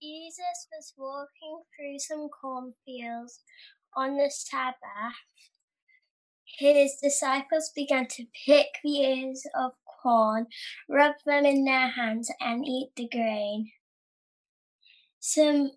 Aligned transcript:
Jesus 0.00 0.68
was 0.72 0.92
walking 0.96 1.62
through 1.74 1.98
some 1.98 2.28
cornfields 2.28 3.42
on 3.96 4.16
the 4.16 4.30
Sabbath. 4.30 4.76
His 6.58 6.96
disciples 7.02 7.72
began 7.74 8.06
to 8.08 8.24
pick 8.46 8.66
the 8.84 9.00
ears 9.00 9.42
of 9.58 9.72
corn, 10.02 10.46
rub 10.88 11.14
them 11.26 11.44
in 11.44 11.64
their 11.64 11.88
hands, 11.88 12.30
and 12.40 12.64
eat 12.66 12.90
the 12.96 13.08
grain. 13.08 13.70
Some 15.18 15.72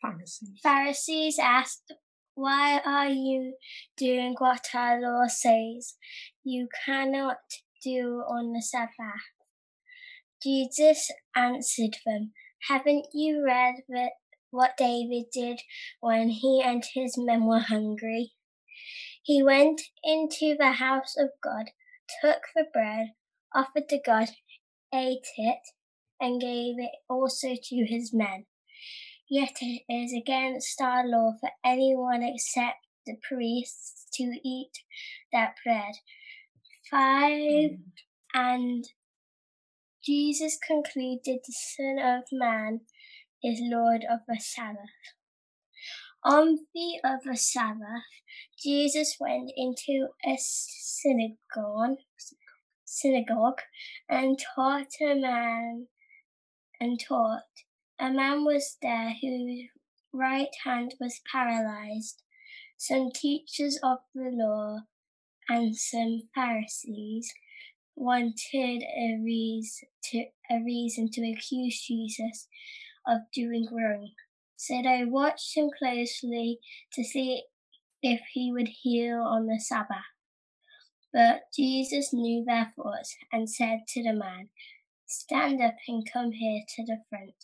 Pharisees. 0.00 0.60
Pharisees 0.62 1.38
asked, 1.38 1.92
Why 2.34 2.80
are 2.84 3.08
you 3.08 3.54
doing 3.96 4.34
what 4.38 4.68
our 4.74 5.00
law 5.00 5.28
says 5.28 5.96
you 6.42 6.68
cannot 6.84 7.36
do 7.84 8.24
on 8.28 8.52
the 8.52 8.62
Sabbath? 8.62 9.22
Jesus 10.42 11.10
answered 11.36 11.98
them, 12.04 12.32
Haven't 12.68 13.06
you 13.12 13.44
read 13.44 13.76
what 14.50 14.76
David 14.76 15.26
did 15.32 15.60
when 16.00 16.28
he 16.28 16.62
and 16.64 16.84
his 16.94 17.16
men 17.18 17.46
were 17.46 17.60
hungry? 17.60 18.32
He 19.22 19.42
went 19.42 19.80
into 20.04 20.56
the 20.58 20.72
house 20.72 21.14
of 21.16 21.30
God, 21.42 21.66
took 22.20 22.42
the 22.54 22.64
bread, 22.72 23.14
offered 23.54 23.88
to 23.88 23.98
God, 24.04 24.30
ate 24.92 25.26
it, 25.36 25.60
and 26.20 26.40
gave 26.40 26.76
it 26.78 26.92
also 27.08 27.54
to 27.60 27.84
his 27.86 28.12
men. 28.12 28.46
Yet 29.28 29.58
it 29.60 29.82
is 29.88 30.12
against 30.12 30.80
our 30.80 31.06
law 31.06 31.32
for 31.40 31.50
anyone 31.64 32.22
except 32.22 32.86
the 33.06 33.16
priests 33.26 34.06
to 34.14 34.38
eat 34.44 34.72
that 35.32 35.54
bread. 35.64 35.94
Five 36.90 37.30
mm. 37.30 37.78
and 38.34 38.84
Jesus 40.04 40.58
concluded 40.66 41.20
the 41.46 41.52
Son 41.52 41.96
of 41.98 42.24
Man 42.32 42.80
is 43.40 43.60
Lord 43.62 44.04
of 44.10 44.20
the 44.26 44.40
Sabbath. 44.40 44.78
On 46.24 46.58
the 46.74 46.98
other 47.04 47.36
Sabbath, 47.36 48.02
Jesus 48.60 49.16
went 49.20 49.52
into 49.56 50.08
a 50.26 50.36
synagogue, 50.38 51.98
synagogue 52.84 53.60
and 54.08 54.40
taught 54.56 54.88
a 55.00 55.14
man 55.14 55.86
and 56.80 56.98
taught. 56.98 57.42
A 58.00 58.10
man 58.10 58.44
was 58.44 58.78
there 58.82 59.14
whose 59.22 59.68
right 60.12 60.54
hand 60.64 60.94
was 61.00 61.20
paralyzed. 61.30 62.22
Some 62.76 63.12
teachers 63.14 63.78
of 63.84 63.98
the 64.16 64.30
law 64.32 64.80
and 65.48 65.76
some 65.76 66.22
Pharisees 66.34 67.32
wanted 67.96 68.82
a 68.82 69.18
reason 69.22 69.88
to, 70.04 70.24
a 70.50 70.62
reason 70.64 71.10
to 71.12 71.30
accuse 71.30 71.82
Jesus 71.86 72.48
of 73.06 73.22
doing 73.34 73.66
wrong. 73.70 74.10
So 74.56 74.80
they 74.82 75.04
watched 75.04 75.56
him 75.56 75.70
closely 75.76 76.60
to 76.92 77.04
see 77.04 77.44
if 78.02 78.20
he 78.32 78.52
would 78.52 78.68
heal 78.68 79.18
on 79.18 79.46
the 79.46 79.58
Sabbath. 79.60 79.98
But 81.12 81.42
Jesus 81.54 82.12
knew 82.12 82.44
their 82.44 82.72
thoughts 82.74 83.16
and 83.32 83.50
said 83.50 83.80
to 83.88 84.02
the 84.02 84.12
man, 84.12 84.48
Stand 85.06 85.60
up 85.60 85.74
and 85.86 86.08
come 86.10 86.32
here 86.32 86.62
to 86.76 86.84
the 86.86 87.02
front. 87.10 87.34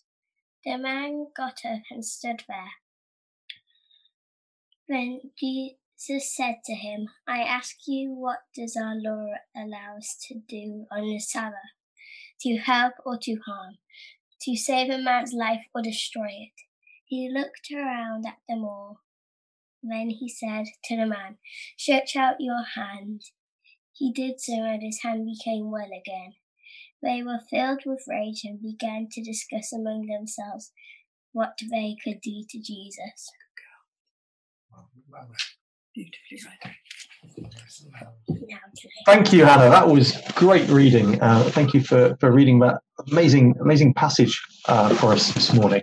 The 0.65 0.79
man 0.79 1.27
got 1.37 1.61
up 1.65 1.83
and 1.91 2.05
stood 2.05 2.45
there. 2.49 2.73
Then 4.89 5.21
Jesus 5.99 6.35
said 6.35 6.57
to 6.65 6.75
him, 6.75 7.09
I 7.27 7.41
ask 7.41 7.77
you, 7.89 8.13
what 8.13 8.39
does 8.55 8.77
our 8.77 8.95
law 8.95 9.33
allow 9.57 9.97
us 9.97 10.17
to 10.29 10.39
do 10.49 10.87
on 10.93 11.03
the 11.03 11.19
Sabbath? 11.19 11.75
To 12.43 12.57
help 12.57 12.95
or 13.05 13.19
to 13.23 13.37
harm? 13.47 13.79
To 14.43 14.57
save 14.57 14.91
a 14.91 14.99
man's 14.99 15.33
life 15.33 15.65
or 15.75 15.83
destroy 15.83 16.29
it? 16.29 16.53
He 17.05 17.29
looked 17.29 17.73
around 17.75 18.27
at 18.27 18.39
them 18.49 18.65
all. 18.65 19.01
Then 19.83 20.11
he 20.11 20.29
said 20.29 20.67
to 20.85 20.97
the 20.97 21.07
man, 21.07 21.39
Stretch 21.77 22.15
out 22.15 22.37
your 22.39 22.63
hand. 22.77 23.23
He 23.93 24.13
did 24.13 24.41
so, 24.41 24.55
and 24.55 24.83
his 24.83 25.01
hand 25.03 25.27
became 25.27 25.71
well 25.71 25.91
again. 25.91 26.35
They 27.03 27.23
were 27.25 27.41
filled 27.51 27.83
with 27.87 28.05
rage 28.09 28.43
and 28.45 28.63
began 28.63 29.09
to 29.11 29.23
discuss 29.23 29.73
among 29.73 30.07
themselves 30.07 30.73
what 31.33 31.59
they 31.71 31.97
could 32.05 32.21
do 32.21 32.45
to 32.49 32.61
Jesus. 32.61 33.31
Thank 39.07 39.33
you, 39.33 39.45
Hannah. 39.45 39.71
That 39.71 39.89
was 39.89 40.21
great 40.35 40.69
reading. 40.69 41.21
Uh, 41.21 41.45
thank 41.45 41.75
you 41.75 41.83
for, 41.83 42.17
for 42.21 42.31
reading 42.31 42.59
that 42.61 42.81
amazing 43.11 43.55
amazing 43.61 43.95
passage 43.95 44.41
uh, 44.67 44.95
for 44.95 45.13
us 45.13 45.33
this 45.33 45.53
morning. 45.53 45.83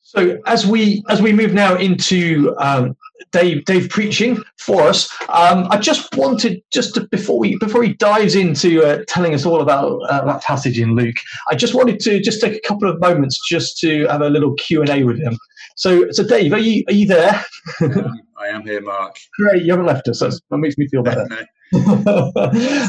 So 0.00 0.38
as 0.46 0.66
we 0.66 1.02
as 1.08 1.22
we 1.22 1.32
move 1.32 1.54
now 1.54 1.74
into 1.76 2.54
um, 2.58 2.94
Dave 3.30 3.64
Dave 3.64 3.88
preaching 3.88 4.42
for 4.58 4.82
us, 4.82 5.10
um, 5.28 5.66
I 5.70 5.78
just 5.78 6.14
wanted 6.16 6.62
just 6.70 6.94
to, 6.94 7.08
before 7.08 7.38
we 7.38 7.56
before 7.58 7.82
he 7.82 7.94
dives 7.94 8.34
into 8.34 8.82
uh, 8.84 9.04
telling 9.08 9.34
us 9.34 9.46
all 9.46 9.60
about 9.60 10.00
uh, 10.08 10.24
that 10.26 10.42
passage 10.42 10.78
in 10.78 10.94
Luke, 10.96 11.16
I 11.50 11.54
just 11.54 11.74
wanted 11.74 11.98
to 12.00 12.20
just 12.20 12.40
take 12.40 12.54
a 12.54 12.60
couple 12.60 12.90
of 12.90 13.00
moments 13.00 13.38
just 13.48 13.78
to 13.78 14.06
have 14.06 14.20
a 14.20 14.28
little 14.28 14.54
Q 14.54 14.82
and 14.82 14.90
A 14.90 15.04
with 15.04 15.18
him. 15.18 15.38
So 15.76 16.10
so 16.10 16.26
Dave, 16.26 16.52
are 16.52 16.58
you 16.58 16.84
are 16.88 16.94
you 16.94 17.06
there? 17.06 17.44
Am 18.52 18.62
here, 18.66 18.82
Mark. 18.82 19.16
Great, 19.38 19.64
you 19.64 19.72
haven't 19.72 19.86
left 19.86 20.08
us. 20.08 20.20
That's, 20.20 20.40
that 20.50 20.58
makes 20.58 20.78
me 20.78 20.88
feel 20.88 21.04
better. 21.04 21.26
so 21.72 21.78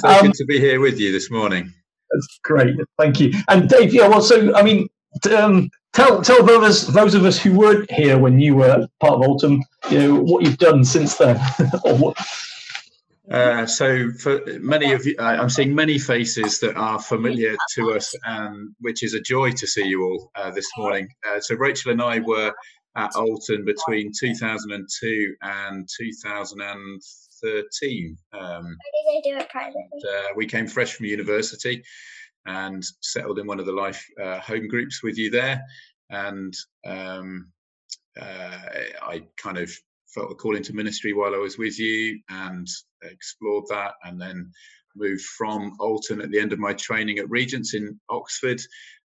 Um, 0.04 0.28
good 0.28 0.34
to 0.36 0.46
be 0.48 0.60
here 0.60 0.82
with 0.82 1.00
you 1.00 1.12
this 1.12 1.32
morning. 1.32 1.74
That's 2.12 2.40
great. 2.44 2.76
Thank 3.00 3.20
you. 3.22 3.34
And 3.50 3.70
Dave, 3.70 3.94
yeah, 3.94 4.08
well, 4.08 4.22
so, 4.22 4.56
I 4.56 4.64
mean, 4.64 4.90
um, 5.36 5.70
tell, 5.94 6.22
tell 6.24 6.44
those, 6.46 6.88
those 6.88 7.16
of 7.16 7.26
us 7.26 7.40
who 7.40 7.54
weren't 7.54 7.92
here 7.92 8.18
when 8.20 8.40
you 8.40 8.56
were 8.56 8.88
part 9.02 9.16
of 9.16 9.24
Altum, 9.24 9.64
you 9.92 10.00
know, 10.00 10.16
what 10.22 10.46
you've 10.46 10.60
done 10.60 10.86
since 10.86 11.18
then. 11.18 11.38
or 11.86 11.96
what, 11.98 12.18
Uh, 13.32 13.66
so, 13.66 14.12
for 14.20 14.42
many 14.62 14.94
of 14.94 15.06
you, 15.06 15.16
I'm 15.20 15.50
seeing 15.50 15.76
many 15.76 16.00
faces 16.00 16.60
that 16.62 16.78
are 16.78 17.00
familiar 17.02 17.58
to 17.76 17.94
us, 17.94 18.14
um, 18.26 18.76
which 18.82 19.04
is 19.04 19.16
a 19.16 19.22
joy 19.22 19.52
to 19.52 19.68
see 19.68 19.86
you 19.86 20.04
all 20.04 20.32
uh, 20.36 20.52
this 20.52 20.68
morning. 20.78 21.10
Uh, 21.28 21.40
so, 21.42 21.56
Rachel 21.56 21.92
and 21.92 22.02
I 22.02 22.20
were 22.20 22.54
at 22.96 23.16
Alton 23.16 23.66
between 23.66 24.12
2002 24.18 25.36
and 25.42 25.90
2013. 25.98 28.18
Um, 28.34 28.64
did 28.64 29.06
they 29.08 29.22
do 29.30 29.38
it 29.38 29.50
privately? 29.50 29.84
uh, 30.10 30.28
we 30.36 30.46
came 30.46 30.68
fresh 30.68 30.94
from 30.94 31.08
university 31.08 31.84
and 32.46 32.84
settled 33.02 33.40
in 33.40 33.48
one 33.48 33.60
of 33.60 33.66
the 33.66 33.72
life 33.72 34.06
uh, 34.22 34.40
home 34.40 34.68
groups 34.68 35.02
with 35.04 35.18
you 35.18 35.30
there 35.30 35.62
and 36.10 36.54
um, 36.86 37.48
uh, 38.20 38.60
i 39.02 39.24
kind 39.38 39.58
of 39.58 39.72
felt 40.08 40.32
a 40.32 40.36
call 40.36 40.56
into 40.56 40.74
ministry 40.74 41.14
while 41.14 41.34
i 41.34 41.38
was 41.38 41.58
with 41.58 41.80
you 41.80 42.20
and 42.30 42.68
explored 43.04 43.66
that 43.70 43.94
and 44.04 44.20
then 44.20 44.52
moved 44.96 45.24
from 45.24 45.76
alton 45.80 46.22
at 46.22 46.30
the 46.32 46.40
end 46.40 46.54
of 46.54 46.60
my 46.60 46.74
training 46.74 47.18
at 47.18 47.30
regents 47.30 47.74
in 47.74 48.00
oxford 48.10 48.62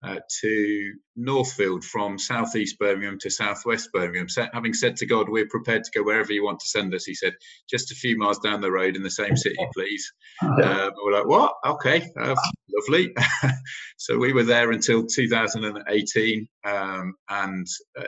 uh, 0.03 0.19
to 0.41 0.93
Northfield 1.15 1.83
from 1.83 2.19
southeast 2.19 2.77
Birmingham 2.77 3.17
to 3.19 3.29
southwest 3.29 3.89
Birmingham. 3.93 4.27
So, 4.27 4.45
having 4.53 4.73
said 4.73 4.97
to 4.97 5.05
God, 5.05 5.29
we're 5.29 5.47
prepared 5.47 5.83
to 5.85 5.91
go 5.91 6.03
wherever 6.03 6.33
you 6.33 6.43
want 6.43 6.59
to 6.59 6.67
send 6.67 6.93
us, 6.93 7.05
he 7.05 7.13
said, 7.13 7.33
just 7.69 7.91
a 7.91 7.95
few 7.95 8.17
miles 8.17 8.39
down 8.39 8.61
the 8.61 8.71
road 8.71 8.95
in 8.95 9.03
the 9.03 9.09
same 9.09 9.37
city, 9.37 9.55
please. 9.73 10.11
Um, 10.41 10.91
we're 11.01 11.13
like, 11.13 11.27
what? 11.27 11.53
Okay, 11.65 12.09
uh, 12.19 12.35
lovely. 12.77 13.15
so 13.97 14.17
we 14.17 14.33
were 14.33 14.43
there 14.43 14.71
until 14.71 15.05
2018, 15.05 16.47
um, 16.65 17.13
and 17.29 17.67
uh, 17.97 18.03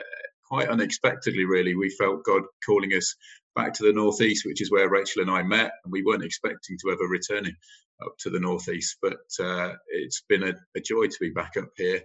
quite 0.48 0.68
unexpectedly, 0.68 1.44
really, 1.44 1.74
we 1.74 1.90
felt 1.90 2.24
God 2.24 2.42
calling 2.64 2.90
us 2.92 3.14
back 3.56 3.72
to 3.74 3.82
the 3.82 3.92
northeast, 3.92 4.46
which 4.46 4.62
is 4.62 4.70
where 4.70 4.88
Rachel 4.88 5.22
and 5.22 5.30
I 5.30 5.42
met, 5.42 5.72
and 5.82 5.92
we 5.92 6.04
weren't 6.04 6.22
expecting 6.22 6.76
to 6.78 6.92
ever 6.92 7.08
return 7.08 7.50
up 8.04 8.16
to 8.18 8.30
the 8.30 8.38
northeast. 8.38 8.98
But 9.02 9.18
uh, 9.40 9.72
it's 9.88 10.22
been 10.28 10.44
a, 10.44 10.54
a, 10.76 10.80
joy 10.80 11.06
to 11.06 11.16
be 11.20 11.30
back 11.30 11.54
up 11.58 11.70
here, 11.76 12.02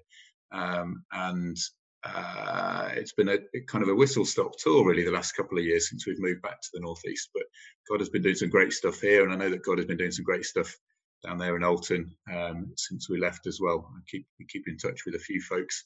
um, 0.52 1.04
and 1.12 1.58
uh, 2.04 2.90
it's 2.94 3.14
been 3.14 3.30
a, 3.30 3.38
a, 3.54 3.62
kind 3.68 3.84
of 3.84 3.90
a 3.90 3.96
whistle 3.96 4.26
stop 4.26 4.54
tour 4.58 4.88
really 4.88 5.04
the 5.04 5.12
last 5.12 5.34
couple 5.34 5.58
of 5.58 5.64
years 5.64 5.90
since 5.90 6.08
we've 6.08 6.20
moved 6.20 6.42
back 6.42 6.60
to 6.62 6.70
the 6.74 6.80
northeast. 6.80 7.30
But 7.34 7.44
God 7.90 8.00
has 8.00 8.10
been 8.10 8.24
doing 8.24 8.36
some 8.36 8.50
great 8.50 8.74
stuff 8.74 9.02
here, 9.02 9.24
and 9.24 9.32
I 9.32 9.36
know 9.36 9.50
that 9.50 9.64
God 9.64 9.78
has 9.78 9.86
been 9.88 9.98
doing 9.98 10.12
some 10.12 10.26
great 10.26 10.46
stuff 10.46 10.76
down 11.24 11.38
there 11.38 11.56
in 11.56 11.64
Alton 11.64 12.10
um, 12.34 12.72
since 12.78 13.10
we 13.10 13.20
left 13.20 13.46
as 13.46 13.60
well. 13.62 13.92
I 13.96 14.00
keep 14.10 14.26
we 14.40 14.46
keep 14.46 14.68
in 14.68 14.78
touch 14.78 15.02
with 15.06 15.16
a 15.16 15.20
few 15.20 15.42
folks 15.42 15.84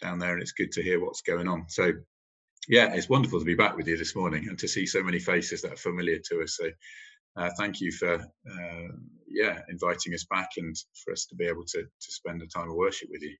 down 0.00 0.18
there, 0.18 0.32
and 0.32 0.40
it's 0.40 0.52
good 0.52 0.72
to 0.72 0.82
hear 0.82 1.04
what's 1.04 1.22
going 1.22 1.48
on. 1.48 1.66
So. 1.68 1.92
Yeah, 2.68 2.92
it's 2.92 3.08
wonderful 3.08 3.38
to 3.38 3.44
be 3.46 3.54
back 3.54 3.76
with 3.76 3.88
you 3.88 3.96
this 3.96 4.14
morning 4.14 4.46
and 4.48 4.58
to 4.58 4.68
see 4.68 4.86
so 4.86 5.02
many 5.02 5.18
faces 5.18 5.62
that 5.62 5.72
are 5.72 5.76
familiar 5.76 6.18
to 6.30 6.42
us. 6.42 6.58
So, 6.60 6.68
uh, 7.36 7.50
thank 7.58 7.80
you 7.80 7.90
for 7.92 8.14
uh, 8.14 8.88
yeah 9.26 9.60
inviting 9.68 10.12
us 10.14 10.24
back 10.30 10.50
and 10.56 10.76
for 11.04 11.12
us 11.12 11.26
to 11.26 11.34
be 11.34 11.46
able 11.46 11.64
to 11.64 11.82
to 11.82 12.12
spend 12.12 12.42
a 12.42 12.46
time 12.46 12.68
of 12.68 12.76
worship 12.76 13.08
with 13.10 13.22
you. 13.22 13.36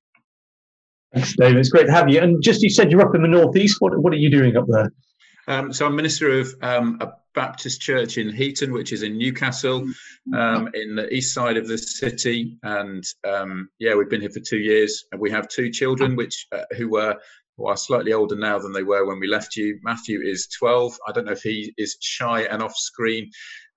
Thanks, 1.13 1.35
Dave. 1.35 1.57
It's 1.57 1.69
great 1.69 1.87
to 1.87 1.91
have 1.91 2.09
you. 2.09 2.19
And 2.21 2.41
just 2.41 2.61
you 2.61 2.69
said 2.69 2.91
you're 2.91 3.01
up 3.01 3.15
in 3.15 3.21
the 3.21 3.27
northeast. 3.27 3.77
What 3.79 3.97
what 4.01 4.13
are 4.13 4.17
you 4.17 4.31
doing 4.31 4.57
up 4.57 4.65
there? 4.67 4.91
Um, 5.47 5.73
so 5.73 5.85
I'm 5.85 5.95
minister 5.95 6.39
of 6.39 6.53
um, 6.61 6.97
a 7.01 7.11
Baptist 7.33 7.81
Church 7.81 8.17
in 8.17 8.33
Heaton, 8.33 8.71
which 8.71 8.93
is 8.93 9.01
in 9.01 9.17
Newcastle, 9.17 9.87
um, 10.35 10.69
in 10.75 10.95
the 10.95 11.11
east 11.11 11.33
side 11.33 11.57
of 11.57 11.67
the 11.67 11.77
city. 11.77 12.57
And 12.61 13.03
um, 13.27 13.69
yeah, 13.79 13.95
we've 13.95 14.09
been 14.09 14.21
here 14.21 14.29
for 14.29 14.41
two 14.41 14.59
years, 14.59 15.05
and 15.11 15.19
we 15.19 15.31
have 15.31 15.47
two 15.47 15.71
children, 15.71 16.15
which 16.15 16.45
uh, 16.51 16.65
who 16.77 16.89
were 16.89 17.17
are 17.67 17.77
slightly 17.77 18.13
older 18.13 18.35
now 18.35 18.59
than 18.59 18.71
they 18.71 18.83
were 18.83 19.05
when 19.05 19.19
we 19.19 19.27
left 19.27 19.55
you. 19.55 19.79
Matthew 19.83 20.21
is 20.21 20.47
12. 20.57 20.97
I 21.07 21.11
don't 21.11 21.25
know 21.25 21.31
if 21.31 21.41
he 21.41 21.73
is 21.77 21.97
shy 22.01 22.43
and 22.43 22.61
off 22.61 22.75
screen. 22.75 23.29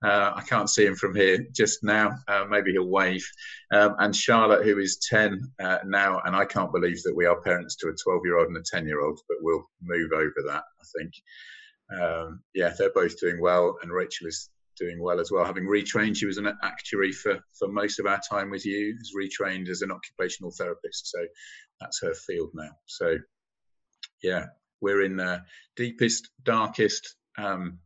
Uh, 0.03 0.33
I 0.35 0.41
can't 0.41 0.69
see 0.69 0.85
him 0.85 0.95
from 0.95 1.15
here 1.15 1.45
just 1.55 1.83
now. 1.83 2.15
Uh, 2.27 2.45
maybe 2.49 2.71
he'll 2.71 2.87
wave. 2.87 3.25
Um, 3.71 3.95
and 3.99 4.15
Charlotte, 4.15 4.65
who 4.65 4.79
is 4.79 4.97
10 5.09 5.41
uh, 5.61 5.79
now, 5.85 6.21
and 6.25 6.35
I 6.35 6.45
can't 6.45 6.73
believe 6.73 7.01
that 7.03 7.15
we 7.15 7.25
are 7.25 7.41
parents 7.41 7.75
to 7.77 7.87
a 7.87 7.93
12 7.93 8.21
year 8.25 8.37
old 8.37 8.47
and 8.47 8.57
a 8.57 8.63
10 8.65 8.85
year 8.85 9.01
old, 9.01 9.19
but 9.27 9.37
we'll 9.41 9.65
move 9.81 10.11
over 10.13 10.35
that, 10.47 10.63
I 10.81 10.85
think. 10.97 11.13
Um, 12.01 12.41
yeah, 12.53 12.73
they're 12.77 12.91
both 12.93 13.19
doing 13.19 13.39
well, 13.41 13.77
and 13.81 13.91
Rachel 13.91 14.27
is 14.27 14.49
doing 14.77 15.01
well 15.01 15.19
as 15.19 15.31
well. 15.31 15.45
Having 15.45 15.65
retrained, 15.65 16.17
she 16.17 16.25
was 16.25 16.37
an 16.37 16.51
actuary 16.63 17.11
for, 17.11 17.39
for 17.57 17.67
most 17.67 17.99
of 17.99 18.05
our 18.05 18.19
time 18.29 18.49
with 18.49 18.65
you, 18.65 18.95
has 18.97 19.11
retrained 19.17 19.69
as 19.69 19.81
an 19.81 19.91
occupational 19.91 20.51
therapist. 20.51 21.11
So 21.11 21.19
that's 21.79 22.01
her 22.01 22.13
field 22.13 22.49
now. 22.53 22.71
So 22.85 23.17
yeah, 24.23 24.45
we're 24.81 25.03
in 25.03 25.17
the 25.17 25.43
deepest, 25.75 26.29
darkest 26.43 27.15
um, 27.37 27.79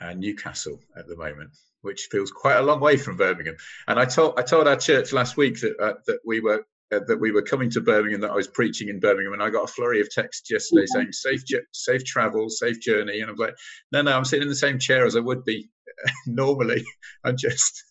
uh, 0.00 0.12
Newcastle 0.12 0.80
at 0.96 1.06
the 1.06 1.16
moment, 1.16 1.50
which 1.82 2.08
feels 2.10 2.30
quite 2.30 2.56
a 2.56 2.62
long 2.62 2.80
way 2.80 2.96
from 2.96 3.16
Birmingham. 3.16 3.56
And 3.88 3.98
I 3.98 4.04
told 4.04 4.38
I 4.38 4.42
told 4.42 4.68
our 4.68 4.76
church 4.76 5.12
last 5.12 5.36
week 5.36 5.60
that 5.60 5.76
uh, 5.80 5.94
that 6.06 6.18
we 6.24 6.40
were 6.40 6.66
uh, 6.92 7.00
that 7.06 7.20
we 7.20 7.32
were 7.32 7.42
coming 7.42 7.70
to 7.70 7.80
Birmingham, 7.80 8.20
that 8.20 8.30
I 8.30 8.36
was 8.36 8.48
preaching 8.48 8.88
in 8.88 9.00
Birmingham, 9.00 9.32
and 9.32 9.42
I 9.42 9.50
got 9.50 9.64
a 9.64 9.72
flurry 9.72 10.00
of 10.00 10.10
texts 10.10 10.50
yesterday 10.50 10.86
saying 10.86 11.12
safe 11.12 11.42
safe 11.72 12.04
travel, 12.04 12.48
safe 12.48 12.80
journey, 12.80 13.20
and 13.20 13.28
I 13.28 13.32
was 13.32 13.40
like, 13.40 13.56
no, 13.92 14.02
no, 14.02 14.16
I'm 14.16 14.24
sitting 14.24 14.44
in 14.44 14.48
the 14.48 14.56
same 14.56 14.78
chair 14.78 15.06
as 15.06 15.16
I 15.16 15.20
would 15.20 15.44
be 15.44 15.70
normally. 16.26 16.84
I'm 17.24 17.36
just 17.36 17.82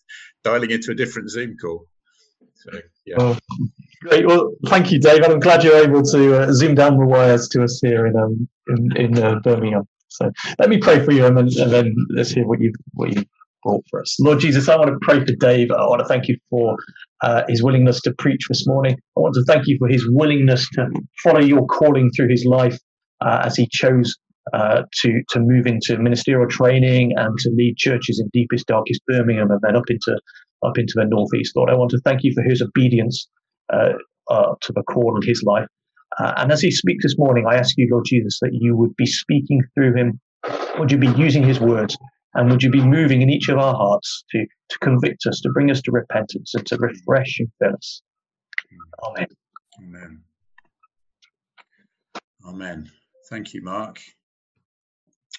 dialing 0.42 0.70
into 0.70 0.92
a 0.92 0.94
different 0.94 1.30
Zoom 1.30 1.56
call. 1.60 1.86
So 2.56 2.80
yeah. 3.04 3.16
Well, 3.18 3.38
great. 4.04 4.26
Well, 4.26 4.52
thank 4.66 4.92
you, 4.92 5.00
Dave. 5.00 5.24
I'm 5.24 5.40
glad 5.40 5.64
you're 5.64 5.76
able 5.76 6.02
to 6.02 6.42
uh, 6.42 6.52
zoom 6.52 6.74
down 6.74 6.98
the 6.98 7.06
wires 7.06 7.48
to 7.48 7.64
us 7.64 7.80
here 7.82 8.06
in 8.06 8.16
um, 8.16 8.48
in, 8.68 8.96
in 8.96 9.18
uh, 9.18 9.40
Birmingham. 9.40 9.84
So 10.08 10.30
let 10.58 10.68
me 10.68 10.78
pray 10.78 11.04
for 11.04 11.12
you, 11.12 11.26
and 11.26 11.36
then, 11.36 11.48
and 11.58 11.72
then 11.72 11.94
let's 12.10 12.30
hear 12.30 12.46
what 12.46 12.60
you 12.60 12.72
what 12.92 13.14
you 13.14 13.24
brought 13.62 13.84
for 13.90 14.00
us. 14.00 14.16
Lord 14.20 14.40
Jesus, 14.40 14.68
I 14.68 14.76
want 14.76 14.90
to 14.90 14.98
pray 15.00 15.24
for 15.24 15.32
Dave. 15.32 15.70
I 15.70 15.86
want 15.86 16.00
to 16.00 16.06
thank 16.06 16.28
you 16.28 16.36
for 16.50 16.76
uh, 17.22 17.42
his 17.48 17.62
willingness 17.62 18.00
to 18.02 18.14
preach 18.14 18.46
this 18.48 18.66
morning. 18.66 18.96
I 19.16 19.20
want 19.20 19.34
to 19.34 19.44
thank 19.44 19.66
you 19.66 19.76
for 19.78 19.88
his 19.88 20.08
willingness 20.08 20.68
to 20.74 20.88
follow 21.22 21.40
your 21.40 21.66
calling 21.66 22.10
through 22.14 22.28
his 22.28 22.44
life 22.44 22.78
uh, 23.20 23.42
as 23.44 23.56
he 23.56 23.66
chose 23.70 24.14
uh, 24.52 24.82
to 25.02 25.22
to 25.30 25.40
move 25.40 25.66
into 25.66 25.98
ministerial 25.98 26.48
training 26.48 27.14
and 27.16 27.36
to 27.38 27.50
lead 27.50 27.76
churches 27.76 28.20
in 28.20 28.28
deepest, 28.32 28.66
darkest 28.66 29.00
Birmingham, 29.06 29.50
and 29.50 29.60
then 29.62 29.76
up 29.76 29.88
into 29.88 30.20
up 30.64 30.78
into 30.78 30.92
the 30.96 31.06
northeast. 31.06 31.56
Lord, 31.56 31.70
I 31.70 31.74
want 31.74 31.90
to 31.90 32.00
thank 32.04 32.22
you 32.22 32.32
for 32.34 32.42
his 32.42 32.62
obedience 32.62 33.28
to 33.70 34.72
the 34.74 34.82
core 34.84 35.16
of 35.16 35.24
his 35.24 35.42
life. 35.42 35.66
Uh, 36.18 36.32
and 36.36 36.52
as 36.52 36.60
he 36.60 36.70
speaks 36.70 37.04
this 37.04 37.18
morning, 37.18 37.46
I 37.46 37.56
ask 37.56 37.76
you, 37.76 37.88
Lord 37.90 38.04
Jesus, 38.06 38.38
that 38.40 38.52
you 38.52 38.76
would 38.76 38.94
be 38.96 39.06
speaking 39.06 39.62
through 39.74 39.96
him. 39.96 40.20
Would 40.78 40.92
you 40.92 40.98
be 40.98 41.08
using 41.08 41.42
his 41.42 41.60
words? 41.60 41.96
And 42.34 42.50
would 42.50 42.62
you 42.62 42.70
be 42.70 42.84
moving 42.84 43.22
in 43.22 43.30
each 43.30 43.48
of 43.48 43.58
our 43.58 43.74
hearts 43.74 44.24
to, 44.30 44.46
to 44.68 44.78
convict 44.80 45.26
us, 45.26 45.40
to 45.40 45.50
bring 45.50 45.70
us 45.70 45.80
to 45.82 45.92
repentance, 45.92 46.54
and 46.54 46.66
to 46.66 46.76
refresh 46.76 47.38
and 47.38 47.48
fill 47.60 47.74
us? 47.74 48.02
Amen. 49.04 49.26
Amen. 49.78 50.22
Amen. 52.46 52.90
Thank 53.30 53.54
you, 53.54 53.62
Mark. 53.62 54.00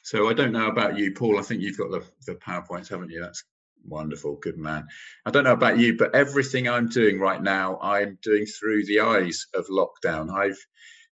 So 0.04 0.30
I 0.30 0.34
don't 0.34 0.52
know 0.52 0.68
about 0.68 0.98
you, 0.98 1.14
Paul. 1.14 1.40
I 1.40 1.42
think 1.42 1.62
you've 1.62 1.78
got 1.78 1.92
the, 1.92 2.04
the 2.26 2.36
PowerPoints, 2.36 2.90
haven't 2.90 3.10
you? 3.10 3.22
That's 3.22 3.44
Wonderful, 3.88 4.38
good 4.38 4.58
man. 4.58 4.88
I 5.26 5.32
don't 5.32 5.44
know 5.44 5.54
about 5.54 5.78
you, 5.80 5.96
but 5.98 6.16
everything 6.16 6.68
I'm 6.68 6.90
doing 6.90 7.20
right 7.20 7.42
now, 7.42 7.80
I'm 7.82 8.18
doing 8.24 8.46
through 8.46 8.86
the 8.86 9.02
eyes 9.02 9.46
of 9.54 9.68
lockdown. 9.68 10.34
I've 10.34 10.58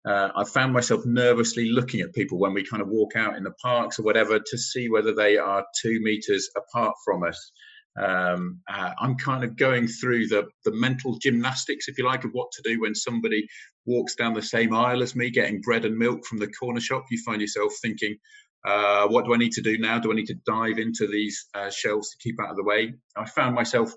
uh, 0.09 0.31
I 0.37 0.45
found 0.45 0.73
myself 0.73 1.05
nervously 1.05 1.71
looking 1.71 2.01
at 2.01 2.15
people 2.15 2.39
when 2.39 2.55
we 2.55 2.65
kind 2.65 2.81
of 2.83 2.89
walk 2.89 3.17
out 3.17 3.37
in 3.37 3.43
the 3.43 3.53
parks 3.63 3.99
or 3.99 4.05
whatever 4.05 4.39
to 4.39 4.59
see 4.59 4.89
whether 4.89 5.15
they 5.15 5.37
are 5.37 5.67
two 5.83 6.01
meters 6.03 6.49
apart 6.57 6.95
from 7.05 7.25
us. 7.25 7.53
Um, 8.01 8.61
uh, 8.73 8.93
I'm 8.99 9.17
kind 9.17 9.45
of 9.45 9.57
going 9.57 9.89
through 9.89 10.29
the 10.29 10.47
the 10.65 10.73
mental 10.73 11.19
gymnastics, 11.19 11.89
if 11.89 11.99
you 11.99 12.05
like, 12.05 12.25
of 12.25 12.31
what 12.33 12.53
to 12.53 12.63
do 12.63 12.81
when 12.81 12.95
somebody 12.95 13.49
walks 13.87 14.15
down 14.15 14.35
the 14.35 14.43
same 14.43 14.75
aisle 14.75 15.03
as 15.03 15.17
me, 15.17 15.31
getting 15.31 15.61
bread 15.61 15.85
and 15.85 15.99
milk 15.99 16.25
from 16.27 16.39
the 16.39 16.49
corner 16.49 16.81
shop. 16.81 17.07
You 17.11 17.19
find 17.25 17.41
yourself 17.41 17.73
thinking, 17.83 18.17
uh, 18.65 19.07
what 19.09 19.25
do 19.25 19.35
I 19.35 19.39
need 19.39 19.53
to 19.53 19.63
do 19.63 19.79
now? 19.79 19.99
Do 19.99 20.13
I 20.13 20.15
need 20.15 20.27
to 20.27 20.39
dive 20.47 20.79
into 20.79 21.07
these 21.07 21.47
uh, 21.55 21.71
shelves 21.71 22.11
to 22.11 22.17
keep 22.19 22.41
out 22.41 22.51
of 22.51 22.57
the 22.57 22.65
way? 22.65 22.95
I 23.17 23.27
found 23.27 23.55
myself 23.55 23.93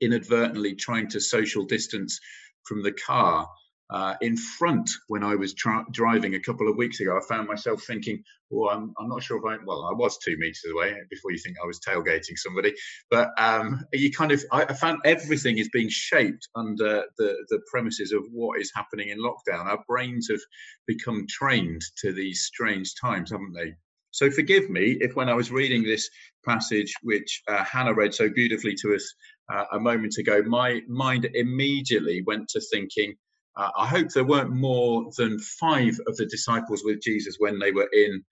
inadvertently 0.00 0.74
trying 0.74 1.08
to 1.08 1.20
social 1.20 1.64
distance 1.64 2.20
from 2.64 2.82
the 2.82 2.92
car 2.92 3.48
uh, 3.90 4.14
in 4.20 4.36
front 4.36 4.88
when 5.08 5.24
I 5.24 5.34
was 5.34 5.52
tra- 5.54 5.84
driving 5.90 6.34
a 6.34 6.40
couple 6.40 6.68
of 6.70 6.76
weeks 6.76 7.00
ago. 7.00 7.16
I 7.16 7.20
found 7.26 7.48
myself 7.48 7.82
thinking, 7.82 8.22
"Oh, 8.52 8.68
I'm, 8.68 8.94
I'm 8.98 9.08
not 9.08 9.22
sure 9.22 9.38
if 9.38 9.44
I 9.44 9.62
well, 9.64 9.84
I 9.84 9.92
was 9.92 10.18
two 10.18 10.36
meters 10.38 10.64
away 10.70 10.94
before 11.10 11.32
you 11.32 11.38
think 11.38 11.56
I 11.62 11.66
was 11.66 11.80
tailgating 11.80 12.36
somebody." 12.36 12.74
But 13.10 13.30
um, 13.38 13.84
you 13.92 14.12
kind 14.12 14.32
of, 14.32 14.44
I, 14.52 14.64
I, 14.64 14.74
found 14.74 15.00
everything 15.04 15.58
is 15.58 15.68
being 15.72 15.88
shaped 15.88 16.48
under 16.54 17.04
the 17.18 17.44
the 17.48 17.60
premises 17.70 18.12
of 18.12 18.24
what 18.30 18.60
is 18.60 18.72
happening 18.74 19.08
in 19.08 19.18
lockdown. 19.18 19.66
Our 19.66 19.82
brains 19.88 20.28
have 20.30 20.40
become 20.86 21.26
trained 21.28 21.82
to 21.98 22.12
these 22.12 22.42
strange 22.42 22.94
times, 23.00 23.32
haven't 23.32 23.54
they? 23.54 23.74
So 24.12 24.30
forgive 24.30 24.68
me 24.70 24.96
if 25.00 25.14
when 25.14 25.28
I 25.28 25.34
was 25.34 25.52
reading 25.52 25.84
this 25.84 26.10
passage, 26.44 26.92
which 27.02 27.42
uh, 27.48 27.64
Hannah 27.64 27.94
read 27.94 28.12
so 28.12 28.28
beautifully 28.28 28.74
to 28.82 28.94
us 28.94 29.14
uh, 29.52 29.64
a 29.72 29.80
moment 29.80 30.16
ago, 30.18 30.42
my 30.42 30.80
mind 30.88 31.28
immediately 31.34 32.22
went 32.26 32.48
to 32.50 32.60
thinking 32.72 33.14
uh, 33.56 33.70
I 33.76 33.86
hope 33.86 34.08
there 34.08 34.24
weren't 34.24 34.50
more 34.50 35.10
than 35.16 35.38
five 35.38 35.98
of 36.06 36.16
the 36.16 36.26
disciples 36.26 36.82
with 36.84 37.02
Jesus 37.02 37.36
when 37.38 37.58
they 37.58 37.72
were 37.72 37.88
in 37.92 38.22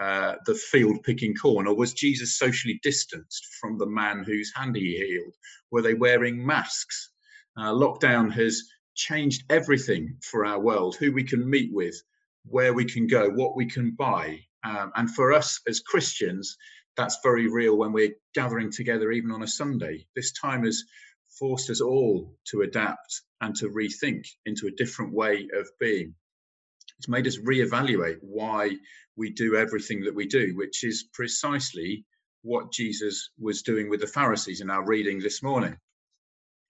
uh, 0.00 0.36
the 0.46 0.54
field 0.54 1.02
picking 1.02 1.34
corn, 1.34 1.66
or 1.66 1.74
was 1.74 1.92
Jesus 1.92 2.38
socially 2.38 2.78
distanced 2.82 3.46
from 3.60 3.78
the 3.78 3.86
man 3.86 4.22
whose 4.22 4.52
hand 4.54 4.76
he 4.76 4.96
healed? 4.96 5.34
Were 5.70 5.82
they 5.82 5.94
wearing 5.94 6.44
masks? 6.44 7.10
Uh, 7.56 7.72
lockdown 7.72 8.32
has 8.32 8.62
changed 8.94 9.42
everything 9.50 10.16
for 10.22 10.46
our 10.46 10.60
world 10.60 10.94
who 10.96 11.12
we 11.12 11.24
can 11.24 11.48
meet 11.48 11.72
with, 11.72 12.00
where 12.44 12.72
we 12.72 12.84
can 12.84 13.06
go, 13.06 13.28
what 13.30 13.56
we 13.56 13.66
can 13.66 13.90
buy. 13.90 14.38
Um, 14.64 14.92
and 14.94 15.10
for 15.10 15.32
us 15.32 15.60
as 15.66 15.80
Christians, 15.80 16.56
that's 16.96 17.18
very 17.22 17.48
real 17.48 17.76
when 17.76 17.92
we're 17.92 18.14
gathering 18.34 18.70
together, 18.70 19.10
even 19.10 19.30
on 19.30 19.42
a 19.42 19.48
Sunday. 19.48 20.06
This 20.14 20.32
time 20.32 20.64
has 20.64 20.84
forced 21.38 21.70
us 21.70 21.80
all 21.80 22.36
to 22.50 22.62
adapt 22.62 23.22
and 23.40 23.54
to 23.56 23.68
rethink 23.68 24.26
into 24.44 24.66
a 24.66 24.72
different 24.72 25.12
way 25.12 25.48
of 25.54 25.68
being. 25.78 26.14
It's 26.98 27.08
made 27.08 27.26
us 27.26 27.38
reevaluate 27.38 28.18
why 28.22 28.76
we 29.16 29.30
do 29.30 29.56
everything 29.56 30.04
that 30.04 30.14
we 30.14 30.26
do, 30.26 30.54
which 30.56 30.84
is 30.84 31.08
precisely 31.12 32.04
what 32.42 32.72
Jesus 32.72 33.30
was 33.38 33.62
doing 33.62 33.88
with 33.88 34.00
the 34.00 34.06
Pharisees 34.06 34.60
in 34.60 34.70
our 34.70 34.84
reading 34.84 35.20
this 35.20 35.42
morning. 35.42 35.76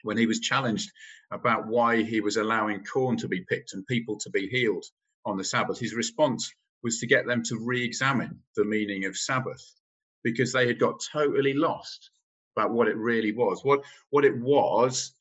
When 0.03 0.19
he 0.19 0.27
was 0.27 0.41
challenged 0.41 0.91
about 1.31 1.67
why 1.67 2.03
he 2.03 2.21
was 2.21 2.37
allowing 2.37 2.85
corn 2.85 3.17
to 3.19 3.29
be 3.29 3.45
picked 3.49 3.75
and 3.75 3.87
people 3.87 4.19
to 4.21 4.31
be 4.31 4.49
healed 4.49 4.85
on 5.25 5.37
the 5.37 5.45
Sabbath, 5.45 5.79
his 5.79 5.95
response 5.95 6.53
was 6.83 7.01
to 7.01 7.07
get 7.07 7.27
them 7.27 7.43
to 7.45 7.59
re 7.59 7.85
examine 7.85 8.43
the 8.57 8.65
meaning 8.65 9.05
of 9.05 9.17
Sabbath 9.17 9.63
because 10.23 10.53
they 10.53 10.67
had 10.67 10.79
got 10.79 11.01
totally 11.13 11.55
lost 11.55 12.11
about 12.59 12.73
what 12.73 12.89
it 12.89 12.97
really 12.97 13.33
was. 13.33 13.65
What, 13.65 13.83
what 14.11 14.25
it 14.25 14.37
was 14.37 15.13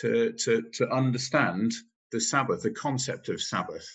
to, 0.00 0.32
to, 0.32 0.62
to 0.74 0.88
understand 0.90 1.72
the 2.12 2.20
Sabbath, 2.20 2.62
the 2.62 2.70
concept 2.70 3.28
of 3.28 3.40
Sabbath. 3.42 3.86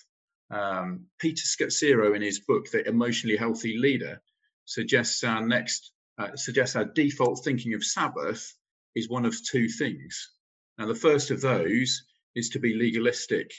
Um, 0.51 1.05
Peter 1.19 1.43
Scazzero, 1.43 2.15
in 2.15 2.21
his 2.21 2.39
book, 2.39 2.69
The 2.71 2.87
Emotionally 2.87 3.37
Healthy 3.37 3.77
Leader, 3.77 4.21
suggests 4.65 5.23
our 5.23 5.45
next, 5.45 5.91
uh, 6.17 6.35
suggests 6.35 6.75
our 6.75 6.85
default 6.85 7.43
thinking 7.43 7.75
of 7.75 7.83
Sabbath 7.83 8.55
is 8.95 9.07
one 9.07 9.25
of 9.25 9.35
two 9.43 9.69
things. 9.69 10.31
Now, 10.77 10.87
the 10.87 10.95
first 10.95 11.29
of 11.29 11.41
those 11.41 12.03
is 12.35 12.49
to 12.49 12.59
be 12.59 12.73
legalistic, 12.73 13.51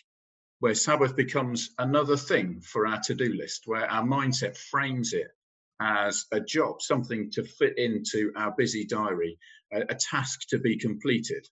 where 0.58 0.75
Sabbath 0.75 1.14
becomes 1.14 1.70
another 1.78 2.16
thing 2.16 2.60
for 2.60 2.87
our 2.87 3.00
to 3.04 3.14
do 3.14 3.32
list, 3.32 3.62
where 3.66 3.88
our 3.90 4.02
mindset 4.02 4.56
frames 4.56 5.12
it 5.12 5.28
as 5.80 6.26
a 6.30 6.40
job, 6.40 6.82
something 6.82 7.30
to 7.32 7.42
fit 7.42 7.78
into 7.78 8.32
our 8.37 8.54
busy 8.56 8.84
diary, 8.87 9.38
a, 9.72 9.80
a 9.80 9.94
task 9.94 10.49
to 10.50 10.58
be 10.58 10.76
completed. 10.76 11.49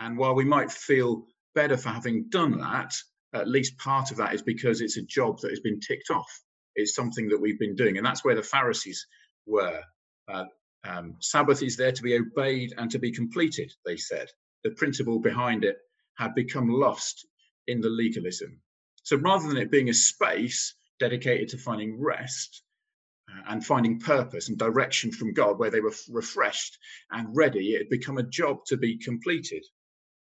And 0.00 0.16
while 0.16 0.34
we 0.34 0.44
might 0.44 0.72
feel 0.72 1.26
better 1.54 1.76
for 1.76 1.90
having 1.90 2.30
done 2.30 2.58
that, 2.60 2.94
at 3.34 3.48
least 3.48 3.78
part 3.78 4.10
of 4.10 4.16
that 4.16 4.34
is 4.34 4.42
because 4.42 4.80
it's 4.80 4.96
a 4.96 5.02
job 5.02 5.40
that 5.40 5.50
has 5.50 5.60
been 5.60 5.80
ticked 5.80 6.10
off. 6.10 6.30
It's 6.74 6.94
something 6.94 7.28
that 7.28 7.40
we've 7.40 7.58
been 7.58 7.76
doing. 7.76 7.98
And 7.98 8.06
that's 8.06 8.24
where 8.24 8.34
the 8.34 8.42
Pharisees 8.42 9.06
were. 9.46 9.82
Uh, 10.26 10.46
um, 10.84 11.16
Sabbath 11.20 11.62
is 11.62 11.76
there 11.76 11.92
to 11.92 12.02
be 12.02 12.16
obeyed 12.16 12.72
and 12.78 12.90
to 12.90 12.98
be 12.98 13.12
completed, 13.12 13.72
they 13.84 13.96
said. 13.96 14.28
The 14.64 14.70
principle 14.70 15.20
behind 15.20 15.64
it 15.64 15.76
had 16.16 16.34
become 16.34 16.68
lost 16.68 17.26
in 17.66 17.80
the 17.80 17.88
legalism. 17.88 18.60
So 19.02 19.16
rather 19.16 19.48
than 19.48 19.58
it 19.58 19.70
being 19.70 19.90
a 19.90 19.94
space 19.94 20.74
dedicated 20.98 21.50
to 21.50 21.58
finding 21.58 22.00
rest, 22.00 22.62
and 23.48 23.64
finding 23.64 24.00
purpose 24.00 24.48
and 24.48 24.58
direction 24.58 25.12
from 25.12 25.32
God, 25.32 25.58
where 25.58 25.70
they 25.70 25.80
were 25.80 25.94
refreshed 26.10 26.78
and 27.10 27.36
ready, 27.36 27.74
it 27.74 27.78
had 27.78 27.88
become 27.88 28.18
a 28.18 28.22
job 28.22 28.64
to 28.66 28.76
be 28.76 28.98
completed 28.98 29.64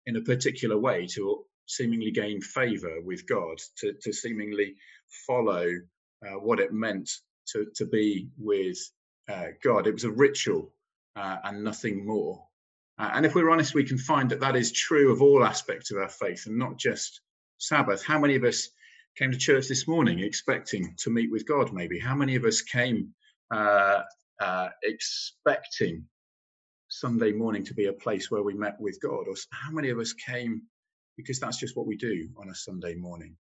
in 0.07 0.17
a 0.17 0.21
particular 0.23 0.79
way 0.79 1.07
to 1.07 1.45
seemingly 1.67 2.11
gain 2.11 2.41
favor 2.41 3.00
with 3.03 3.26
God, 3.26 3.59
to, 3.79 3.95
to 4.03 4.12
seemingly 4.12 4.76
follow 5.26 5.69
uh, 6.26 6.38
what 6.38 6.61
it 6.61 6.73
meant 6.73 7.11
to, 7.53 7.67
to 7.75 7.87
be 7.87 8.29
with 8.38 8.79
uh, 9.29 9.49
God. 9.62 9.87
It 9.87 9.93
was 9.93 10.05
a 10.05 10.11
ritual 10.11 10.73
uh, 11.17 11.38
and 11.45 11.65
nothing 11.65 12.07
more. 12.07 12.45
Uh, 12.99 13.11
and 13.15 13.26
if 13.26 13.35
we're 13.35 13.50
honest, 13.50 13.75
we 13.75 13.85
can 13.85 13.99
find 13.99 14.31
that 14.31 14.41
that 14.41 14.57
is 14.57 14.73
true 14.73 15.12
of 15.12 15.21
all 15.21 15.45
aspects 15.45 15.91
of 15.91 15.99
our 15.99 16.09
faith 16.09 16.47
and 16.47 16.59
not 16.59 16.79
just 16.79 17.21
Sabbath. 17.59 18.05
How 18.05 18.19
many 18.19 18.37
of 18.37 18.45
us 18.45 18.69
came 19.16 19.32
to 19.32 19.38
church 19.38 19.68
this 19.68 19.88
morning 19.88 20.20
expecting 20.20 20.94
to 20.99 21.11
meet 21.11 21.30
with 21.30 21.46
God, 21.46 21.73
maybe? 21.73 21.99
How 21.99 22.14
many 22.14 22.37
of 22.37 22.44
us 22.44 22.61
came 22.61 23.14
uh, 23.50 24.02
uh, 24.40 24.68
expecting 24.82 26.04
Sunday 26.88 27.32
morning 27.32 27.64
to 27.64 27.75
be 27.75 27.87
a 27.87 27.92
place 27.92 28.30
where 28.30 28.42
we 28.42 28.54
met 28.54 28.76
with 28.78 29.00
God? 29.00 29.26
Or 29.28 29.35
how 29.50 29.70
many 29.70 29.88
of 29.88 29.99
us 29.99 30.12
came 30.12 30.62
because 31.16 31.40
that's 31.40 31.56
just 31.56 31.76
what 31.76 31.87
we 31.87 31.96
do 31.96 32.28
on 32.37 32.50
a 32.50 32.54
Sunday 32.54 32.94
morning? 32.94 33.37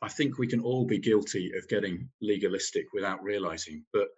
I 0.00 0.08
think 0.08 0.38
we 0.38 0.48
can 0.48 0.60
all 0.60 0.86
be 0.86 0.98
guilty 0.98 1.52
of 1.56 1.68
getting 1.68 2.08
legalistic 2.20 2.86
without 2.92 3.22
realizing, 3.22 3.84
but 3.92 4.08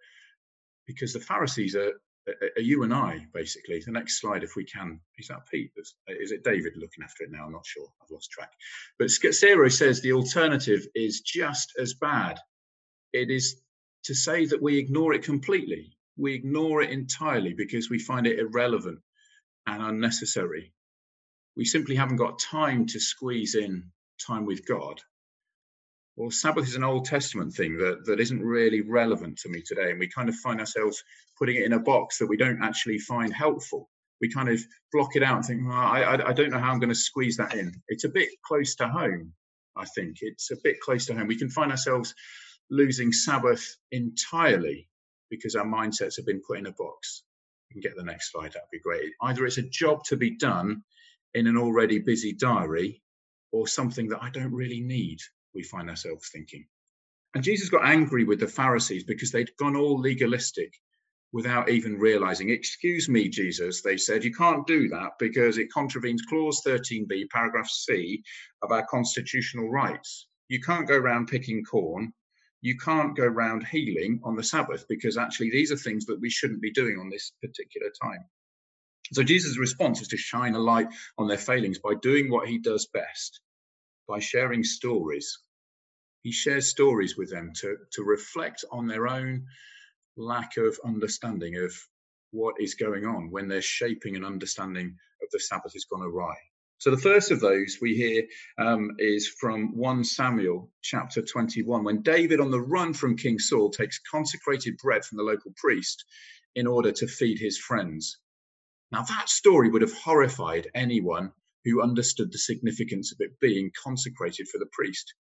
because 0.87 1.13
the 1.13 1.19
Pharisees 1.19 1.75
are, 1.75 1.93
are 2.27 2.61
you 2.61 2.83
and 2.83 2.93
I, 2.93 3.25
basically. 3.33 3.81
The 3.85 3.91
next 3.91 4.19
slide, 4.19 4.43
if 4.43 4.55
we 4.55 4.65
can, 4.65 4.99
is 5.17 5.27
that 5.27 5.47
Pete? 5.49 5.71
Is 6.07 6.31
it 6.31 6.43
David 6.43 6.73
looking 6.75 7.03
after 7.03 7.23
it 7.23 7.31
now? 7.31 7.45
I'm 7.45 7.51
not 7.51 7.65
sure. 7.65 7.87
I've 8.01 8.11
lost 8.11 8.31
track. 8.31 8.51
But 8.97 9.07
Scazzero 9.07 9.71
says 9.71 10.01
the 10.01 10.13
alternative 10.13 10.87
is 10.95 11.21
just 11.21 11.73
as 11.79 11.93
bad. 11.93 12.39
It 13.13 13.29
is 13.29 13.61
to 14.05 14.15
say 14.15 14.45
that 14.47 14.61
we 14.61 14.77
ignore 14.77 15.13
it 15.13 15.23
completely. 15.23 15.97
We 16.17 16.33
ignore 16.33 16.81
it 16.81 16.91
entirely 16.91 17.53
because 17.53 17.89
we 17.89 17.99
find 17.99 18.27
it 18.27 18.39
irrelevant 18.39 18.99
and 19.67 19.83
unnecessary. 19.83 20.73
We 21.55 21.65
simply 21.65 21.95
haven't 21.95 22.17
got 22.17 22.39
time 22.39 22.85
to 22.87 22.99
squeeze 22.99 23.55
in 23.55 23.91
time 24.25 24.45
with 24.45 24.67
God 24.67 25.01
well, 26.15 26.31
Sabbath 26.31 26.67
is 26.67 26.75
an 26.75 26.83
Old 26.83 27.05
Testament 27.05 27.53
thing 27.53 27.77
that, 27.77 28.05
that 28.05 28.19
isn't 28.19 28.41
really 28.41 28.81
relevant 28.81 29.37
to 29.39 29.49
me 29.49 29.61
today. 29.61 29.91
And 29.91 29.99
we 29.99 30.07
kind 30.07 30.29
of 30.29 30.35
find 30.35 30.59
ourselves 30.59 31.03
putting 31.37 31.57
it 31.57 31.63
in 31.63 31.73
a 31.73 31.79
box 31.79 32.19
that 32.19 32.27
we 32.27 32.37
don't 32.37 32.63
actually 32.63 32.99
find 32.99 33.33
helpful. 33.33 33.89
We 34.21 34.31
kind 34.31 34.47
of 34.47 34.61
block 34.93 35.15
it 35.15 35.23
out 35.23 35.37
and 35.37 35.45
think, 35.45 35.67
well, 35.67 35.77
I, 35.77 36.17
I, 36.25 36.33
don't 36.33 36.51
know 36.51 36.59
how 36.59 36.71
I'm 36.71 36.79
going 36.79 36.89
to 36.89 36.95
squeeze 36.95 37.35
that 37.37 37.53
in. 37.53 37.81
It's 37.89 38.05
a 38.05 38.09
bit 38.09 38.29
close 38.45 38.75
to 38.75 38.87
home, 38.87 39.33
I 39.75 39.83
think. 39.83 40.19
It's 40.21 40.51
a 40.51 40.57
bit 40.63 40.79
close 40.79 41.05
to 41.07 41.15
home. 41.15 41.27
We 41.27 41.37
can 41.37 41.49
find 41.49 41.69
ourselves 41.69 42.15
losing 42.69 43.11
Sabbath 43.11 43.75
entirely 43.91 44.87
because 45.29 45.55
our 45.55 45.65
mindsets 45.65 46.15
have 46.15 46.25
been 46.25 46.41
put 46.47 46.59
in 46.59 46.65
a 46.65 46.71
box. 46.71 47.23
You 47.69 47.73
can 47.73 47.89
get 47.89 47.97
the 47.97 48.05
next 48.05 48.31
slide, 48.31 48.53
that'd 48.53 48.69
be 48.71 48.79
great. 48.79 49.11
Either 49.21 49.45
it's 49.45 49.57
a 49.57 49.63
job 49.63 50.05
to 50.05 50.15
be 50.15 50.37
done 50.37 50.83
in 51.33 51.47
an 51.47 51.57
already 51.57 51.99
busy 51.99 52.31
diary 52.31 53.01
or 53.51 53.67
something 53.67 54.07
that 54.09 54.23
I 54.23 54.29
don't 54.29 54.53
really 54.53 54.79
need 54.79 55.19
we 55.55 55.63
find 55.63 55.89
ourselves 55.89 56.29
thinking. 56.31 56.65
And 57.33 57.43
Jesus 57.43 57.69
got 57.69 57.85
angry 57.85 58.23
with 58.23 58.39
the 58.39 58.47
Pharisees 58.47 59.03
because 59.03 59.31
they'd 59.31 59.55
gone 59.57 59.75
all 59.75 59.99
legalistic 59.99 60.73
without 61.33 61.69
even 61.69 61.97
realizing. 61.99 62.49
Excuse 62.49 63.09
me, 63.09 63.27
Jesus, 63.27 63.81
they 63.81 63.97
said, 63.97 64.23
you 64.23 64.33
can't 64.33 64.65
do 64.65 64.87
that 64.87 65.11
because 65.19 65.57
it 65.57 65.71
contravenes 65.71 66.21
Clause 66.21 66.61
13b, 66.65 67.29
paragraph 67.29 67.67
C 67.69 68.23
of 68.61 68.71
our 68.71 68.85
constitutional 68.85 69.69
rights. 69.69 70.27
You 70.47 70.61
can't 70.61 70.87
go 70.87 70.95
around 70.95 71.27
picking 71.27 71.63
corn. 71.65 72.13
You 72.61 72.77
can't 72.77 73.17
go 73.17 73.23
around 73.25 73.67
healing 73.67 74.21
on 74.23 74.37
the 74.37 74.43
Sabbath 74.43 74.85
because 74.87 75.17
actually 75.17 75.49
these 75.49 75.73
are 75.73 75.77
things 75.77 76.05
that 76.05 76.21
we 76.21 76.29
shouldn't 76.29 76.61
be 76.61 76.71
doing 76.71 76.97
on 76.99 77.09
this 77.09 77.33
particular 77.41 77.91
time. 78.01 78.23
So 79.11 79.23
Jesus' 79.23 79.59
response 79.59 80.01
is 80.01 80.07
to 80.07 80.17
shine 80.17 80.55
a 80.55 80.59
light 80.59 80.87
on 81.17 81.27
their 81.27 81.37
failings 81.37 81.79
by 81.79 81.95
doing 82.01 82.31
what 82.31 82.47
he 82.47 82.59
does 82.59 82.87
best, 82.93 83.41
by 84.07 84.19
sharing 84.19 84.63
stories 84.63 85.37
he 86.25 86.31
shares 86.31 86.71
stories 86.71 87.15
with 87.15 87.29
them 87.29 87.51
to, 87.53 87.77
to 87.91 88.03
reflect 88.03 88.65
on 88.71 88.87
their 88.87 89.07
own 89.07 89.45
lack 90.17 90.57
of 90.57 90.75
understanding 90.83 91.55
of 91.55 91.71
what 92.31 92.55
is 92.59 92.73
going 92.73 93.05
on 93.05 93.29
when 93.29 93.47
they're 93.47 93.61
shaping 93.61 94.15
an 94.15 94.25
understanding 94.25 94.97
of 95.21 95.29
the 95.31 95.39
Sabbath 95.39 95.73
has 95.73 95.85
gone 95.85 96.01
awry. 96.01 96.33
So 96.79 96.89
the 96.89 96.97
first 96.97 97.29
of 97.29 97.41
those 97.41 97.77
we 97.79 97.95
hear 97.95 98.23
um, 98.57 98.95
is 98.97 99.27
from 99.27 99.77
1 99.77 100.03
Samuel 100.03 100.71
chapter 100.81 101.21
21, 101.21 101.83
when 101.83 102.01
David, 102.01 102.39
on 102.39 102.49
the 102.49 102.59
run 102.59 102.93
from 102.93 103.17
King 103.17 103.37
Saul, 103.37 103.69
takes 103.69 103.99
consecrated 103.99 104.77
bread 104.77 105.05
from 105.05 105.19
the 105.19 105.23
local 105.23 105.53
priest 105.55 106.05
in 106.55 106.65
order 106.65 106.91
to 106.91 107.05
feed 107.05 107.37
his 107.37 107.59
friends. 107.59 108.17
Now, 108.91 109.03
that 109.03 109.29
story 109.29 109.69
would 109.69 109.83
have 109.83 109.93
horrified 109.93 110.71
anyone 110.73 111.33
who 111.65 111.83
understood 111.83 112.31
the 112.31 112.39
significance 112.39 113.11
of 113.11 113.17
it 113.19 113.39
being 113.39 113.69
consecrated 113.83 114.47
for 114.47 114.57
the 114.57 114.69
priest 114.71 115.13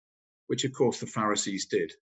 which 0.47 0.65
of 0.65 0.73
course 0.73 1.01
the 1.01 1.07
Pharisees 1.07 1.67
did. 1.67 1.93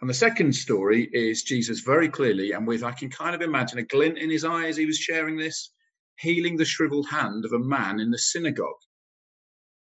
And 0.00 0.08
the 0.08 0.14
second 0.14 0.54
story 0.54 1.08
is 1.12 1.42
Jesus 1.42 1.80
very 1.80 2.08
clearly, 2.08 2.52
and 2.52 2.66
with 2.66 2.84
I 2.84 2.92
can 2.92 3.10
kind 3.10 3.34
of 3.34 3.42
imagine 3.42 3.78
a 3.78 3.82
glint 3.82 4.18
in 4.18 4.30
his 4.30 4.44
eye 4.44 4.66
as 4.66 4.76
he 4.76 4.86
was 4.86 4.96
sharing 4.96 5.36
this, 5.36 5.72
healing 6.18 6.56
the 6.56 6.64
shriveled 6.64 7.08
hand 7.08 7.44
of 7.44 7.52
a 7.52 7.58
man 7.58 7.98
in 7.98 8.10
the 8.10 8.18
synagogue. 8.18 8.80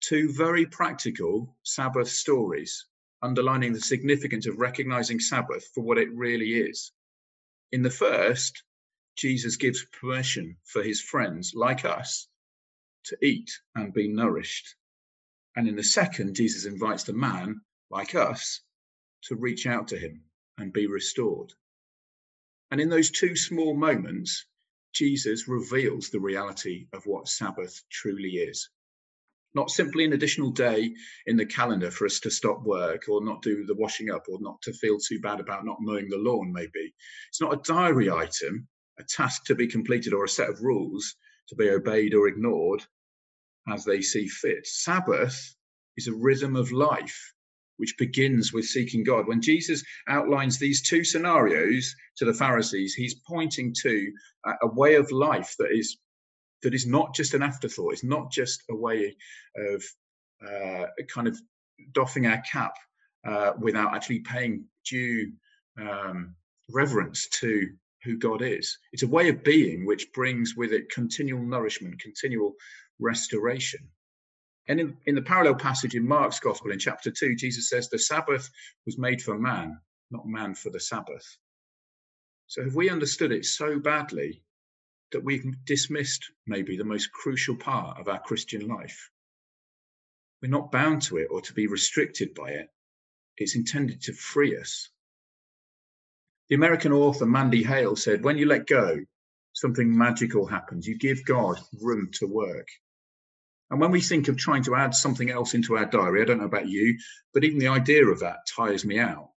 Two 0.01 0.31
very 0.33 0.65
practical 0.65 1.55
Sabbath 1.63 2.09
stories, 2.09 2.87
underlining 3.21 3.73
the 3.73 3.79
significance 3.79 4.47
of 4.47 4.57
recognizing 4.57 5.19
Sabbath 5.19 5.69
for 5.75 5.83
what 5.83 5.97
it 5.97 6.11
really 6.11 6.53
is. 6.53 6.91
In 7.71 7.83
the 7.83 7.91
first, 7.91 8.63
Jesus 9.17 9.55
gives 9.55 9.85
permission 9.85 10.57
for 10.63 10.81
his 10.81 11.01
friends, 11.01 11.53
like 11.55 11.85
us, 11.85 12.27
to 13.05 13.17
eat 13.23 13.51
and 13.75 13.93
be 13.93 14.07
nourished. 14.07 14.75
And 15.55 15.67
in 15.67 15.75
the 15.75 15.83
second, 15.83 16.35
Jesus 16.35 16.65
invites 16.65 17.03
the 17.03 17.13
man 17.13 17.61
like 17.89 18.15
us, 18.15 18.61
to 19.23 19.35
reach 19.35 19.65
out 19.65 19.87
to 19.89 19.97
him 19.97 20.23
and 20.57 20.73
be 20.73 20.87
restored. 20.87 21.53
And 22.71 22.81
in 22.81 22.89
those 22.89 23.11
two 23.11 23.35
small 23.35 23.75
moments, 23.75 24.45
Jesus 24.93 25.47
reveals 25.47 26.09
the 26.09 26.19
reality 26.19 26.87
of 26.93 27.05
what 27.05 27.27
Sabbath 27.27 27.81
truly 27.89 28.37
is. 28.37 28.69
Not 29.53 29.69
simply 29.69 30.05
an 30.05 30.13
additional 30.13 30.51
day 30.51 30.93
in 31.25 31.37
the 31.37 31.45
calendar 31.45 31.89
for 31.91 32.05
us 32.05 32.19
to 32.21 32.31
stop 32.31 32.63
work 32.63 33.07
or 33.07 33.23
not 33.23 33.41
do 33.41 33.65
the 33.65 33.75
washing 33.75 34.11
up 34.11 34.25
or 34.27 34.39
not 34.41 34.61
to 34.63 34.73
feel 34.73 34.97
too 34.99 35.19
bad 35.19 35.39
about 35.39 35.65
not 35.65 35.77
mowing 35.79 36.09
the 36.09 36.17
lawn, 36.17 36.51
maybe. 36.51 36.93
It's 37.29 37.41
not 37.41 37.53
a 37.53 37.61
diary 37.63 38.09
item, 38.09 38.67
a 38.99 39.03
task 39.03 39.45
to 39.45 39.55
be 39.55 39.67
completed, 39.67 40.13
or 40.13 40.25
a 40.25 40.29
set 40.29 40.49
of 40.49 40.61
rules 40.61 41.15
to 41.47 41.55
be 41.55 41.69
obeyed 41.69 42.13
or 42.13 42.27
ignored 42.27 42.83
as 43.67 43.85
they 43.85 44.01
see 44.01 44.27
fit. 44.27 44.67
Sabbath 44.67 45.55
is 45.95 46.07
a 46.07 46.13
rhythm 46.13 46.55
of 46.55 46.71
life 46.71 47.33
which 47.77 47.97
begins 47.97 48.53
with 48.53 48.65
seeking 48.65 49.03
God. 49.03 49.27
When 49.27 49.41
Jesus 49.41 49.83
outlines 50.07 50.59
these 50.59 50.81
two 50.81 51.03
scenarios 51.03 51.95
to 52.17 52.25
the 52.25 52.33
Pharisees, 52.33 52.93
he's 52.93 53.15
pointing 53.27 53.73
to 53.81 54.11
a, 54.61 54.67
way 54.67 54.95
of 54.95 55.11
life 55.11 55.55
that 55.59 55.71
is 55.71 55.97
that 56.63 56.73
is 56.73 56.87
not 56.87 57.13
just 57.13 57.33
an 57.33 57.43
afterthought. 57.43 57.93
It's 57.93 58.03
not 58.03 58.31
just 58.31 58.63
a 58.69 58.75
way 58.75 59.15
of 59.55 59.83
uh, 60.45 60.87
kind 61.07 61.27
of 61.27 61.39
doffing 61.93 62.25
our 62.25 62.41
cap 62.41 62.73
uh, 63.27 63.53
without 63.59 63.95
actually 63.95 64.19
paying 64.19 64.65
due 64.89 65.31
um, 65.79 66.35
reverence 66.71 67.27
to 67.29 67.69
who 68.03 68.17
God 68.17 68.41
is. 68.41 68.77
It's 68.93 69.03
a 69.03 69.07
way 69.07 69.29
of 69.29 69.43
being 69.43 69.85
which 69.85 70.11
brings 70.13 70.55
with 70.55 70.71
it 70.71 70.89
continual 70.89 71.41
nourishment, 71.41 71.99
continual 71.99 72.53
restoration. 72.99 73.81
And 74.67 74.79
in, 74.79 74.97
in 75.05 75.15
the 75.15 75.21
parallel 75.21 75.55
passage 75.55 75.95
in 75.95 76.07
Mark's 76.07 76.39
Gospel 76.39 76.71
in 76.71 76.79
chapter 76.79 77.11
2, 77.11 77.35
Jesus 77.35 77.69
says, 77.69 77.89
The 77.89 77.99
Sabbath 77.99 78.49
was 78.85 78.97
made 78.97 79.21
for 79.21 79.37
man, 79.37 79.79
not 80.11 80.27
man 80.27 80.55
for 80.55 80.69
the 80.69 80.79
Sabbath. 80.79 81.37
So 82.47 82.63
have 82.63 82.75
we 82.75 82.89
understood 82.89 83.31
it 83.31 83.45
so 83.45 83.79
badly 83.79 84.43
that 85.11 85.23
we've 85.23 85.45
dismissed 85.65 86.31
maybe 86.45 86.77
the 86.77 86.83
most 86.83 87.11
crucial 87.11 87.55
part 87.55 87.99
of 87.99 88.09
our 88.09 88.19
Christian 88.19 88.67
life? 88.67 89.09
We're 90.41 90.51
not 90.51 90.71
bound 90.71 91.01
to 91.03 91.17
it 91.17 91.29
or 91.31 91.41
to 91.41 91.53
be 91.53 91.67
restricted 91.67 92.33
by 92.35 92.51
it. 92.51 92.67
It's 93.37 93.55
intended 93.55 94.01
to 94.03 94.13
free 94.13 94.57
us. 94.57 94.89
The 96.49 96.55
American 96.55 96.91
author 96.91 97.25
Mandy 97.25 97.63
Hale 97.63 97.95
said, 97.95 98.23
When 98.23 98.37
you 98.37 98.45
let 98.45 98.67
go, 98.67 98.99
something 99.53 99.97
magical 99.97 100.45
happens. 100.45 100.87
You 100.87 100.97
give 100.97 101.25
God 101.25 101.59
room 101.81 102.09
to 102.13 102.27
work. 102.27 102.67
And 103.69 103.81
when 103.81 103.91
we 103.91 104.01
think 104.01 104.27
of 104.27 104.37
trying 104.37 104.63
to 104.63 104.75
add 104.75 104.95
something 104.95 105.29
else 105.29 105.53
into 105.53 105.77
our 105.77 105.85
diary, 105.85 106.21
I 106.21 106.25
don't 106.25 106.39
know 106.39 106.45
about 106.45 106.69
you, 106.69 106.97
but 107.33 107.43
even 107.43 107.59
the 107.59 107.67
idea 107.67 108.05
of 108.05 108.19
that 108.21 108.47
tires 108.55 108.85
me 108.85 108.99
out. 108.99 109.29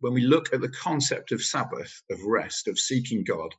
When 0.00 0.12
we 0.12 0.22
look 0.22 0.52
at 0.52 0.60
the 0.60 0.68
concept 0.68 1.32
of 1.32 1.42
Sabbath, 1.42 2.02
of 2.10 2.22
rest, 2.22 2.66
of 2.68 2.78
seeking 2.78 3.24
God 3.24 3.54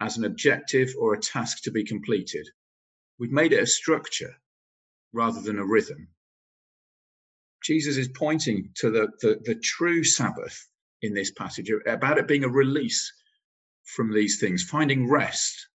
as 0.00 0.16
an 0.16 0.24
objective 0.24 0.92
or 0.98 1.14
a 1.14 1.20
task 1.20 1.62
to 1.64 1.70
be 1.70 1.84
completed, 1.84 2.48
we've 3.18 3.30
made 3.30 3.52
it 3.52 3.62
a 3.62 3.66
structure 3.66 4.34
rather 5.12 5.40
than 5.40 5.58
a 5.58 5.66
rhythm. 5.66 6.08
Jesus 7.62 7.96
is 7.96 8.08
pointing 8.08 8.70
to 8.76 8.90
the, 8.90 9.08
the, 9.20 9.40
the 9.44 9.54
true 9.56 10.02
Sabbath 10.02 10.66
in 11.02 11.14
this 11.14 11.30
passage 11.30 11.70
about 11.86 12.18
it 12.18 12.26
being 12.26 12.44
a 12.44 12.48
release 12.48 13.12
from 13.84 14.12
these 14.12 14.40
things, 14.40 14.62
finding 14.62 15.08
rest 15.08 15.68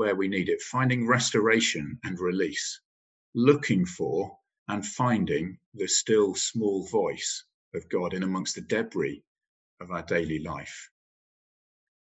where 0.00 0.14
we 0.14 0.28
need 0.28 0.48
it, 0.48 0.62
finding 0.62 1.06
restoration 1.06 1.98
and 2.04 2.18
release, 2.18 2.80
looking 3.34 3.84
for 3.84 4.34
and 4.66 4.86
finding 4.86 5.58
the 5.74 5.86
still 5.86 6.34
small 6.34 6.88
voice 6.88 7.44
of 7.74 7.86
God 7.90 8.14
in 8.14 8.22
amongst 8.22 8.54
the 8.54 8.62
debris 8.62 9.22
of 9.78 9.90
our 9.90 10.02
daily 10.02 10.38
life. 10.38 10.88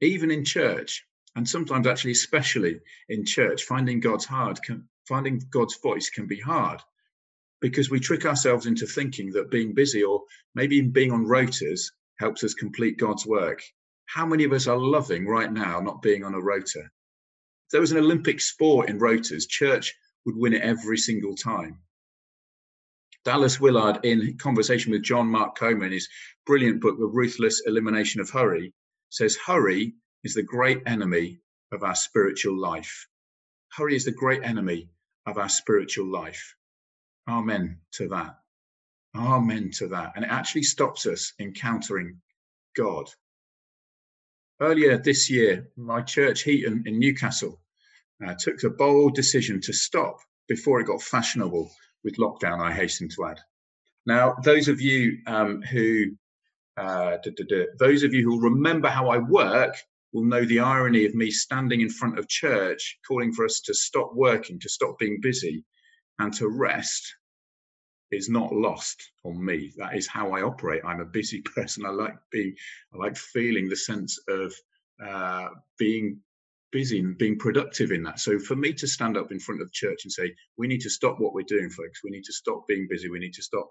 Even 0.01 0.29
in 0.29 0.45
church, 0.45 1.03
and 1.35 1.49
sometimes 1.49 1.87
actually 1.87 2.11
especially 2.11 2.79
in 3.09 3.25
church, 3.25 3.63
finding 3.63 3.99
God's 3.99 4.25
hard, 4.25 4.61
can, 4.61 4.87
finding 5.07 5.41
God's 5.49 5.79
voice 5.81 6.11
can 6.11 6.27
be 6.27 6.39
hard 6.39 6.81
because 7.59 7.89
we 7.89 7.99
trick 7.99 8.23
ourselves 8.23 8.67
into 8.67 8.85
thinking 8.85 9.31
that 9.31 9.49
being 9.49 9.73
busy 9.73 10.03
or 10.03 10.21
maybe 10.53 10.79
being 10.81 11.11
on 11.11 11.25
rotas 11.25 11.91
helps 12.19 12.43
us 12.43 12.53
complete 12.53 12.99
God's 12.99 13.25
work. 13.25 13.63
How 14.05 14.27
many 14.27 14.43
of 14.43 14.53
us 14.53 14.67
are 14.67 14.77
loving 14.77 15.25
right 15.25 15.51
now 15.51 15.79
not 15.79 16.03
being 16.03 16.23
on 16.23 16.35
a 16.35 16.39
rota? 16.39 16.83
If 17.69 17.73
there 17.73 17.81
was 17.81 17.91
an 17.91 17.99
Olympic 17.99 18.41
sport 18.41 18.89
in 18.89 18.97
rotas, 18.99 19.47
church 19.47 19.95
would 20.25 20.35
win 20.35 20.53
it 20.53 20.63
every 20.63 20.97
single 20.97 21.35
time. 21.35 21.77
Dallas 23.23 23.59
Willard, 23.59 24.03
in 24.03 24.39
conversation 24.39 24.91
with 24.91 25.03
John 25.03 25.27
Mark 25.27 25.55
Comer 25.55 25.85
in 25.85 25.91
his 25.91 26.09
brilliant 26.47 26.81
book, 26.81 26.97
The 26.97 27.05
Ruthless 27.05 27.61
Elimination 27.67 28.21
of 28.21 28.29
Hurry, 28.31 28.73
says, 29.09 29.35
Hurry 29.35 29.93
is 30.23 30.33
the 30.33 30.41
great 30.41 30.81
enemy 30.87 31.41
of 31.71 31.83
our 31.83 31.93
spiritual 31.93 32.57
life. 32.57 33.07
Hurry 33.71 33.95
is 33.95 34.05
the 34.05 34.13
great 34.13 34.41
enemy 34.41 34.89
of 35.27 35.37
our 35.37 35.47
spiritual 35.47 36.07
life. 36.07 36.55
Amen 37.27 37.81
to 37.91 38.07
that. 38.07 38.39
Amen 39.15 39.69
to 39.73 39.89
that. 39.89 40.13
And 40.15 40.25
it 40.25 40.31
actually 40.31 40.63
stops 40.63 41.05
us 41.05 41.33
encountering 41.37 42.19
God. 42.75 43.11
Earlier 44.61 44.97
this 44.97 45.29
year, 45.29 45.69
my 45.77 46.01
church, 46.01 46.43
Heaton 46.43 46.83
in 46.85 46.99
Newcastle, 46.99 47.61
uh, 48.25 48.35
took 48.37 48.61
a 48.63 48.69
bold 48.69 49.15
decision 49.15 49.61
to 49.61 49.73
stop 49.73 50.19
before 50.49 50.81
it 50.81 50.87
got 50.87 51.01
fashionable 51.01 51.71
with 52.03 52.17
lockdown, 52.17 52.59
I 52.59 52.73
hasten 52.73 53.07
to 53.09 53.25
add. 53.25 53.39
Now, 54.05 54.35
those 54.43 54.67
of 54.67 54.81
you 54.81 55.19
um, 55.27 55.61
who 55.61 56.11
uh, 56.77 57.17
those 57.77 58.03
of 58.03 58.13
you 58.13 58.23
who 58.23 58.41
remember 58.41 58.87
how 58.87 59.09
I 59.09 59.17
work 59.17 59.75
will 60.13 60.23
know 60.23 60.45
the 60.45 60.59
irony 60.59 61.05
of 61.05 61.13
me 61.13 61.29
standing 61.29 61.81
in 61.81 61.89
front 61.89 62.17
of 62.17 62.27
church 62.27 62.97
calling 63.07 63.33
for 63.33 63.45
us 63.45 63.59
to 63.61 63.73
stop 63.73 64.11
working, 64.13 64.59
to 64.59 64.69
stop 64.69 64.97
being 64.97 65.19
busy, 65.21 65.63
and 66.19 66.33
to 66.33 66.47
rest 66.47 67.15
is 68.11 68.29
not 68.29 68.53
lost 68.53 69.11
on 69.23 69.43
me. 69.43 69.73
That 69.77 69.95
is 69.95 70.07
how 70.07 70.31
I 70.31 70.41
operate. 70.41 70.81
I'm 70.85 71.01
a 71.01 71.05
busy 71.05 71.41
person. 71.55 71.85
I 71.85 71.89
like 71.89 72.15
being, 72.31 72.55
I 72.93 72.97
like 72.97 73.17
feeling 73.17 73.69
the 73.69 73.75
sense 73.75 74.19
of 74.27 74.53
uh, 75.05 75.49
being 75.77 76.19
busy 76.71 76.99
and 76.99 77.17
being 77.17 77.37
productive 77.37 77.91
in 77.91 78.03
that. 78.03 78.19
So 78.19 78.39
for 78.39 78.55
me 78.55 78.73
to 78.73 78.87
stand 78.87 79.17
up 79.17 79.31
in 79.31 79.39
front 79.39 79.61
of 79.61 79.67
the 79.67 79.73
church 79.73 80.01
and 80.03 80.11
say, 80.11 80.35
we 80.57 80.67
need 80.67 80.81
to 80.81 80.89
stop 80.89 81.19
what 81.19 81.33
we're 81.33 81.43
doing, 81.47 81.69
folks. 81.69 82.03
We 82.03 82.11
need 82.11 82.25
to 82.25 82.33
stop 82.33 82.67
being 82.67 82.87
busy. 82.89 83.09
We 83.09 83.19
need 83.19 83.33
to 83.35 83.43
stop 83.43 83.69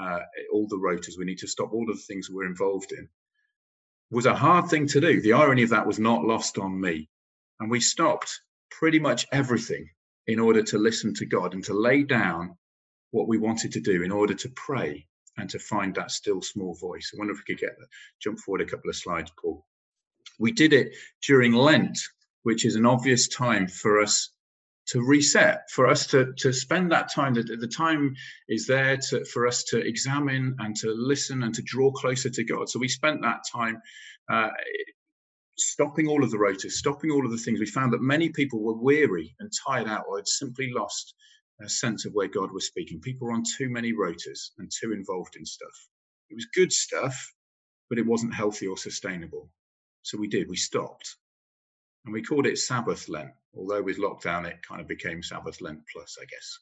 uh, 0.00 0.20
all 0.52 0.66
the 0.68 0.76
rotas. 0.76 1.18
We 1.18 1.24
need 1.26 1.38
to 1.38 1.48
stop 1.48 1.72
all 1.72 1.90
of 1.90 1.96
the 1.96 2.02
things 2.02 2.30
we're 2.30 2.46
involved 2.46 2.92
in 2.92 3.08
was 4.10 4.26
a 4.26 4.34
hard 4.34 4.68
thing 4.68 4.88
to 4.88 5.00
do. 5.00 5.20
The 5.20 5.34
irony 5.34 5.62
of 5.62 5.70
that 5.70 5.86
was 5.86 5.98
not 5.98 6.24
lost 6.24 6.58
on 6.58 6.80
me. 6.80 7.08
And 7.60 7.70
we 7.70 7.80
stopped 7.80 8.40
pretty 8.70 8.98
much 8.98 9.26
everything 9.32 9.88
in 10.26 10.40
order 10.40 10.62
to 10.62 10.78
listen 10.78 11.14
to 11.14 11.26
God 11.26 11.54
and 11.54 11.64
to 11.64 11.74
lay 11.74 12.02
down 12.02 12.56
what 13.10 13.28
we 13.28 13.38
wanted 13.38 13.72
to 13.72 13.80
do 13.80 14.02
in 14.02 14.12
order 14.12 14.34
to 14.34 14.48
pray 14.50 15.06
and 15.36 15.48
to 15.50 15.58
find 15.58 15.94
that 15.94 16.10
still 16.10 16.42
small 16.42 16.74
voice. 16.74 17.12
I 17.12 17.18
wonder 17.18 17.32
if 17.32 17.38
we 17.38 17.54
could 17.54 17.60
get 17.60 17.78
that. 17.78 17.88
Jump 18.20 18.38
forward 18.38 18.60
a 18.60 18.66
couple 18.66 18.90
of 18.90 18.96
slides, 18.96 19.32
Paul. 19.40 19.64
We 20.38 20.52
did 20.52 20.72
it 20.72 20.94
during 21.22 21.52
Lent 21.52 21.98
which 22.42 22.64
is 22.64 22.76
an 22.76 22.86
obvious 22.86 23.28
time 23.28 23.66
for 23.68 24.00
us 24.00 24.30
to 24.86 25.02
reset, 25.02 25.70
for 25.70 25.86
us 25.86 26.06
to, 26.08 26.32
to 26.38 26.52
spend 26.52 26.90
that 26.90 27.12
time. 27.12 27.34
The, 27.34 27.42
the 27.42 27.68
time 27.68 28.14
is 28.48 28.66
there 28.66 28.96
to, 29.10 29.24
for 29.26 29.46
us 29.46 29.62
to 29.64 29.78
examine 29.78 30.56
and 30.58 30.74
to 30.76 30.90
listen 30.90 31.42
and 31.42 31.54
to 31.54 31.62
draw 31.62 31.92
closer 31.92 32.30
to 32.30 32.44
God. 32.44 32.68
So 32.68 32.78
we 32.78 32.88
spent 32.88 33.22
that 33.22 33.42
time 33.52 33.80
uh, 34.32 34.48
stopping 35.56 36.08
all 36.08 36.24
of 36.24 36.30
the 36.30 36.38
rotas, 36.38 36.72
stopping 36.72 37.10
all 37.10 37.24
of 37.24 37.30
the 37.30 37.38
things. 37.38 37.60
We 37.60 37.66
found 37.66 37.92
that 37.92 38.02
many 38.02 38.30
people 38.30 38.62
were 38.62 38.74
weary 38.74 39.36
and 39.38 39.52
tired 39.66 39.86
out 39.86 40.06
or 40.08 40.18
had 40.18 40.26
simply 40.26 40.70
lost 40.74 41.14
a 41.62 41.68
sense 41.68 42.04
of 42.06 42.12
where 42.12 42.28
God 42.28 42.52
was 42.52 42.66
speaking. 42.66 43.00
People 43.00 43.26
were 43.26 43.34
on 43.34 43.44
too 43.58 43.68
many 43.68 43.92
rotas 43.92 44.50
and 44.58 44.70
too 44.70 44.92
involved 44.92 45.36
in 45.36 45.44
stuff. 45.44 45.88
It 46.30 46.34
was 46.34 46.46
good 46.54 46.72
stuff, 46.72 47.34
but 47.88 47.98
it 47.98 48.06
wasn't 48.06 48.34
healthy 48.34 48.66
or 48.66 48.76
sustainable. 48.76 49.50
So 50.02 50.18
we 50.18 50.28
did, 50.28 50.48
we 50.48 50.56
stopped 50.56 51.16
and 52.04 52.14
we 52.14 52.22
called 52.22 52.46
it 52.46 52.58
Sabbath 52.58 53.08
Lent. 53.08 53.30
Although 53.54 53.82
with 53.82 53.98
lockdown, 53.98 54.46
it 54.46 54.62
kind 54.66 54.80
of 54.80 54.88
became 54.88 55.22
Sabbath 55.22 55.60
Lent 55.60 55.80
Plus, 55.92 56.16
I 56.20 56.24
guess. 56.26 56.58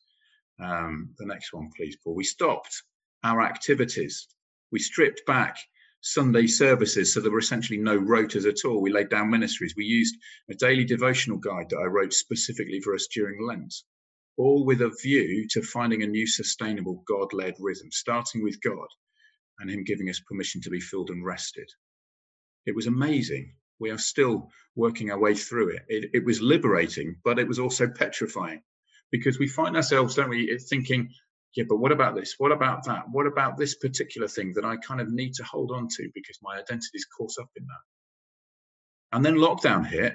Um, 0.61 1.15
the 1.19 1.27
next 1.27 1.53
one, 1.53 1.71
please, 1.77 1.97
Paul. 2.03 2.15
We 2.15 2.25
stopped 2.25 2.83
our 3.23 3.43
activities. 3.43 4.27
We 4.73 4.79
stripped 4.79 5.23
back 5.27 5.57
Sunday 6.01 6.47
services, 6.47 7.13
so 7.13 7.21
there 7.21 7.31
were 7.31 7.39
essentially 7.39 7.79
no 7.79 7.99
rotas 7.99 8.49
at 8.49 8.65
all. 8.65 8.81
We 8.81 8.93
laid 8.93 9.11
down 9.11 9.31
ministries. 9.31 9.75
We 9.77 9.85
used 9.85 10.17
a 10.51 10.55
daily 10.55 10.85
devotional 10.85 11.39
guide 11.39 11.71
that 11.71 11.79
I 11.79 11.87
wrote 11.87 12.13
specifically 12.13 12.81
for 12.81 12.95
us 12.95 13.09
during 13.13 13.45
Lent, 13.47 13.75
all 14.38 14.64
with 14.64 14.81
a 14.81 14.96
view 15.03 15.46
to 15.51 15.62
finding 15.62 16.03
a 16.03 16.07
new 16.07 16.27
sustainable 16.27 17.03
God 17.07 17.33
led 17.33 17.55
rhythm, 17.59 17.90
starting 17.90 18.42
with 18.42 18.61
God 18.62 18.88
and 19.59 19.70
Him 19.70 19.85
giving 19.85 20.09
us 20.09 20.20
permission 20.20 20.61
to 20.62 20.70
be 20.70 20.81
filled 20.81 21.11
and 21.11 21.24
rested. 21.24 21.68
It 22.64 22.74
was 22.74 22.87
amazing 22.87 23.55
we 23.79 23.90
are 23.90 23.98
still 23.98 24.51
working 24.77 25.11
our 25.11 25.18
way 25.18 25.35
through 25.35 25.70
it. 25.70 25.83
it. 25.88 26.11
It 26.12 26.24
was 26.24 26.40
liberating, 26.40 27.16
but 27.24 27.38
it 27.38 27.48
was 27.48 27.59
also 27.59 27.88
petrifying 27.88 28.62
because 29.11 29.38
we 29.38 29.48
find 29.48 29.77
ourselves, 29.77 30.14
don't 30.14 30.29
we, 30.29 30.59
thinking, 30.59 31.11
yeah, 31.57 31.64
but 31.68 31.79
what 31.79 31.92
about 31.92 32.14
this? 32.14 32.35
What 32.38 32.53
about 32.53 32.85
that? 32.85 33.05
What 33.11 33.27
about 33.27 33.57
this 33.57 33.77
particular 33.77 34.29
thing 34.29 34.53
that 34.55 34.64
I 34.64 34.77
kind 34.77 35.01
of 35.01 35.11
need 35.11 35.35
to 35.35 35.44
hold 35.44 35.70
on 35.72 35.88
to 35.96 36.11
because 36.14 36.38
my 36.42 36.59
identity 36.59 36.90
is 36.94 37.07
caught 37.07 37.33
up 37.40 37.48
in 37.57 37.64
that? 37.64 39.16
And 39.16 39.24
then 39.24 39.37
lockdown 39.37 39.87
hit, 39.87 40.14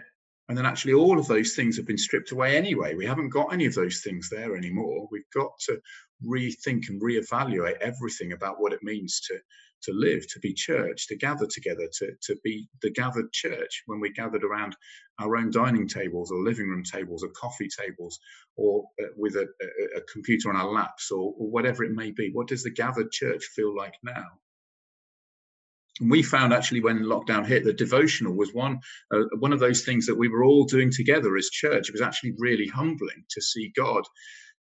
and 0.50 0.58
then 0.58 0.66
actually 0.66 0.94
all 0.94 1.20
of 1.20 1.28
those 1.28 1.56
things 1.56 1.78
have 1.78 1.88
been 1.88 1.98
stripped 1.98 2.32
away 2.32 2.58
anyway. 2.58 2.96
We 2.96 3.06
haven't 3.06 3.30
got 3.30 3.54
any 3.54 3.66
of 3.66 3.76
those 3.76 4.02
things 4.02 4.30
there 4.30 4.56
anymore. 4.56 5.08
We've 5.12 5.30
got 5.34 5.52
to 5.68 5.80
rethink 6.26 6.90
and 6.90 7.02
reevaluate 7.02 7.78
everything 7.78 8.34
about 8.34 8.60
what 8.60 8.74
it 8.74 8.84
means 8.84 9.22
to 9.28 9.40
to 9.84 9.92
live, 9.94 10.26
to 10.30 10.40
be 10.40 10.54
church, 10.54 11.08
to 11.08 11.16
gather 11.16 11.46
together, 11.46 11.88
to, 12.00 12.12
to 12.22 12.38
be 12.44 12.68
the 12.82 12.90
gathered 12.92 13.32
church 13.32 13.84
when 13.86 14.00
we 14.00 14.10
gathered 14.10 14.44
around 14.44 14.76
our 15.20 15.36
own 15.36 15.52
dining 15.52 15.88
tables 15.88 16.32
or 16.32 16.40
living 16.40 16.68
room 16.68 16.84
tables 16.84 17.24
or 17.24 17.30
coffee 17.30 17.68
tables 17.68 18.20
or 18.56 18.86
uh, 19.02 19.08
with 19.18 19.36
a, 19.36 19.42
a, 19.62 19.98
a, 19.98 20.02
computer 20.12 20.50
on 20.50 20.56
our 20.56 20.72
laps 20.72 21.12
or, 21.12 21.34
or 21.38 21.50
whatever 21.50 21.84
it 21.84 21.92
may 21.92 22.12
be. 22.12 22.32
What 22.32 22.48
does 22.48 22.64
the 22.64 22.72
gathered 22.72 23.12
church 23.12 23.44
feel 23.56 23.76
like 23.76 23.96
now? 24.04 24.26
And 26.00 26.10
we 26.10 26.24
found 26.24 26.54
actually 26.54 26.82
when 26.82 27.04
lockdown 27.04 27.46
hit 27.46 27.64
that 27.66 27.78
devotional 27.78 28.34
was 28.34 28.54
one 28.54 28.80
uh, 29.12 29.26
one 29.38 29.54
of 29.54 29.60
those 29.60 29.84
things 29.84 30.06
that 30.08 30.16
we 30.16 30.28
were 30.28 30.44
all 30.44 30.64
doing 30.64 30.92
together 30.92 31.38
as 31.38 31.50
church. 31.50 31.88
It 31.88 31.94
was 31.94 32.02
actually 32.02 32.34
really 32.40 32.68
humbling 32.68 33.24
to 33.30 33.42
see 33.42 33.72
God 33.76 34.04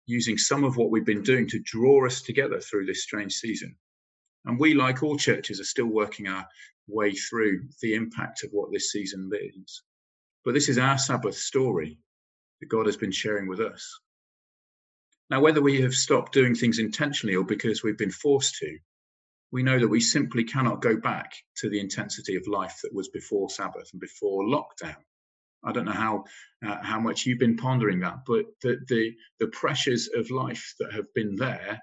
using 0.06 0.38
some 0.38 0.64
of 0.64 0.78
what 0.78 0.90
we've 0.90 1.06
been 1.06 1.24
doing 1.24 1.48
to 1.50 1.60
draw 1.60 2.06
us 2.06 2.22
together 2.22 2.60
through 2.62 2.86
this 2.86 3.04
strange 3.04 3.34
season. 3.34 3.76
And 4.46 4.58
we, 4.58 4.74
like 4.74 5.04
all 5.04 5.18
churches, 5.18 5.60
are 5.60 5.66
still 5.66 5.88
working 5.88 6.28
our 6.28 6.48
way 6.88 7.12
through 7.12 7.68
the 7.82 7.94
impact 7.94 8.44
of 8.44 8.52
what 8.52 8.72
this 8.72 8.92
season 8.92 9.28
means. 9.30 9.84
But 10.46 10.54
this 10.54 10.70
is 10.70 10.78
our 10.78 10.98
Sabbath 10.98 11.36
story 11.36 12.00
that 12.62 12.70
God 12.70 12.86
has 12.86 12.96
been 12.96 13.12
sharing 13.12 13.50
with 13.50 13.60
us. 13.60 14.00
Now, 15.30 15.42
whether 15.42 15.62
we 15.62 15.82
have 15.82 15.94
stopped 15.94 16.32
doing 16.32 16.56
things 16.56 16.80
intentionally 16.80 17.36
or 17.36 17.44
because 17.44 17.84
we've 17.84 17.98
been 17.98 18.12
forced 18.12 18.56
to, 18.60 18.78
we 19.52 19.64
know 19.64 19.80
that 19.80 19.88
we 19.88 20.00
simply 20.00 20.44
cannot 20.44 20.82
go 20.82 20.98
back 20.98 21.34
to 21.58 21.70
the 21.70 21.80
intensity 21.80 22.36
of 22.36 22.48
life 22.48 22.80
that 22.84 22.94
was 22.94 23.10
before 23.10 23.50
Sabbath 23.50 23.90
and 23.94 24.02
before 24.02 24.44
lockdown. 24.44 24.98
I 25.64 25.72
don't 25.72 25.86
know 25.86 25.92
how 25.92 26.26
uh, 26.66 26.78
how 26.84 27.00
much 27.00 27.26
you've 27.26 27.40
been 27.40 27.58
pondering 27.58 28.00
that, 28.02 28.20
but 28.26 28.46
the, 28.62 28.78
the 28.88 29.16
the 29.40 29.48
pressures 29.48 30.10
of 30.16 30.30
life 30.32 30.76
that 30.80 30.94
have 30.94 31.14
been 31.14 31.36
there 31.36 31.82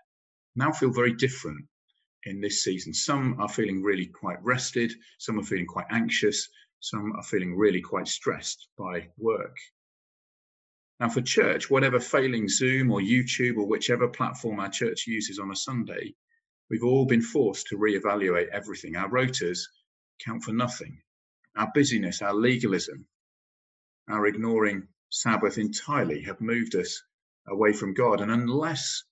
now 0.57 0.72
feel 0.72 0.90
very 0.90 1.12
different 1.14 1.66
in 2.24 2.40
this 2.40 2.62
season. 2.62 2.94
Some 2.94 3.40
are 3.40 3.48
feeling 3.48 3.83
really 3.83 4.07
quite 4.07 4.42
rested, 4.42 4.92
some 5.18 5.38
are 5.38 5.44
feeling 5.44 5.66
quite 5.66 5.87
anxious, 5.90 6.48
some 6.81 7.12
are 7.16 7.22
feeling 7.22 7.57
really 7.57 7.81
quite 7.81 8.09
stressed 8.09 8.68
by 8.79 9.09
work. 9.18 9.57
Now, 11.00 11.09
for 11.09 11.22
church, 11.22 11.68
whatever 11.68 11.98
failing 11.98 12.48
Zoom 12.48 12.90
or 12.90 13.00
YouTube 13.00 13.57
or 13.57 13.66
whichever 13.66 14.07
platform 14.07 14.61
our 14.61 14.70
church 14.70 15.07
uses 15.07 15.38
on 15.38 15.50
a 15.50 15.57
Sunday, 15.57 16.14
we've 16.70 16.85
all 16.85 17.07
been 17.07 17.22
forced 17.22 17.68
to 17.68 17.79
reevaluate 17.79 18.48
everything. 18.48 18.96
Our 18.96 19.09
rotas 19.09 19.61
count 20.24 20.42
for 20.42 20.53
nothing. 20.53 21.03
Our 21.57 21.70
busyness, 21.74 22.22
our 22.22 22.35
legalism, 22.35 23.07
our 24.09 24.27
ignoring 24.27 24.88
Sabbath 25.11 25.59
entirely 25.59 26.22
have 26.22 26.40
moved 26.40 26.74
us 26.74 27.03
away 27.46 27.72
from 27.72 27.94
God. 27.94 28.20
And 28.20 28.31
unless 28.31 29.05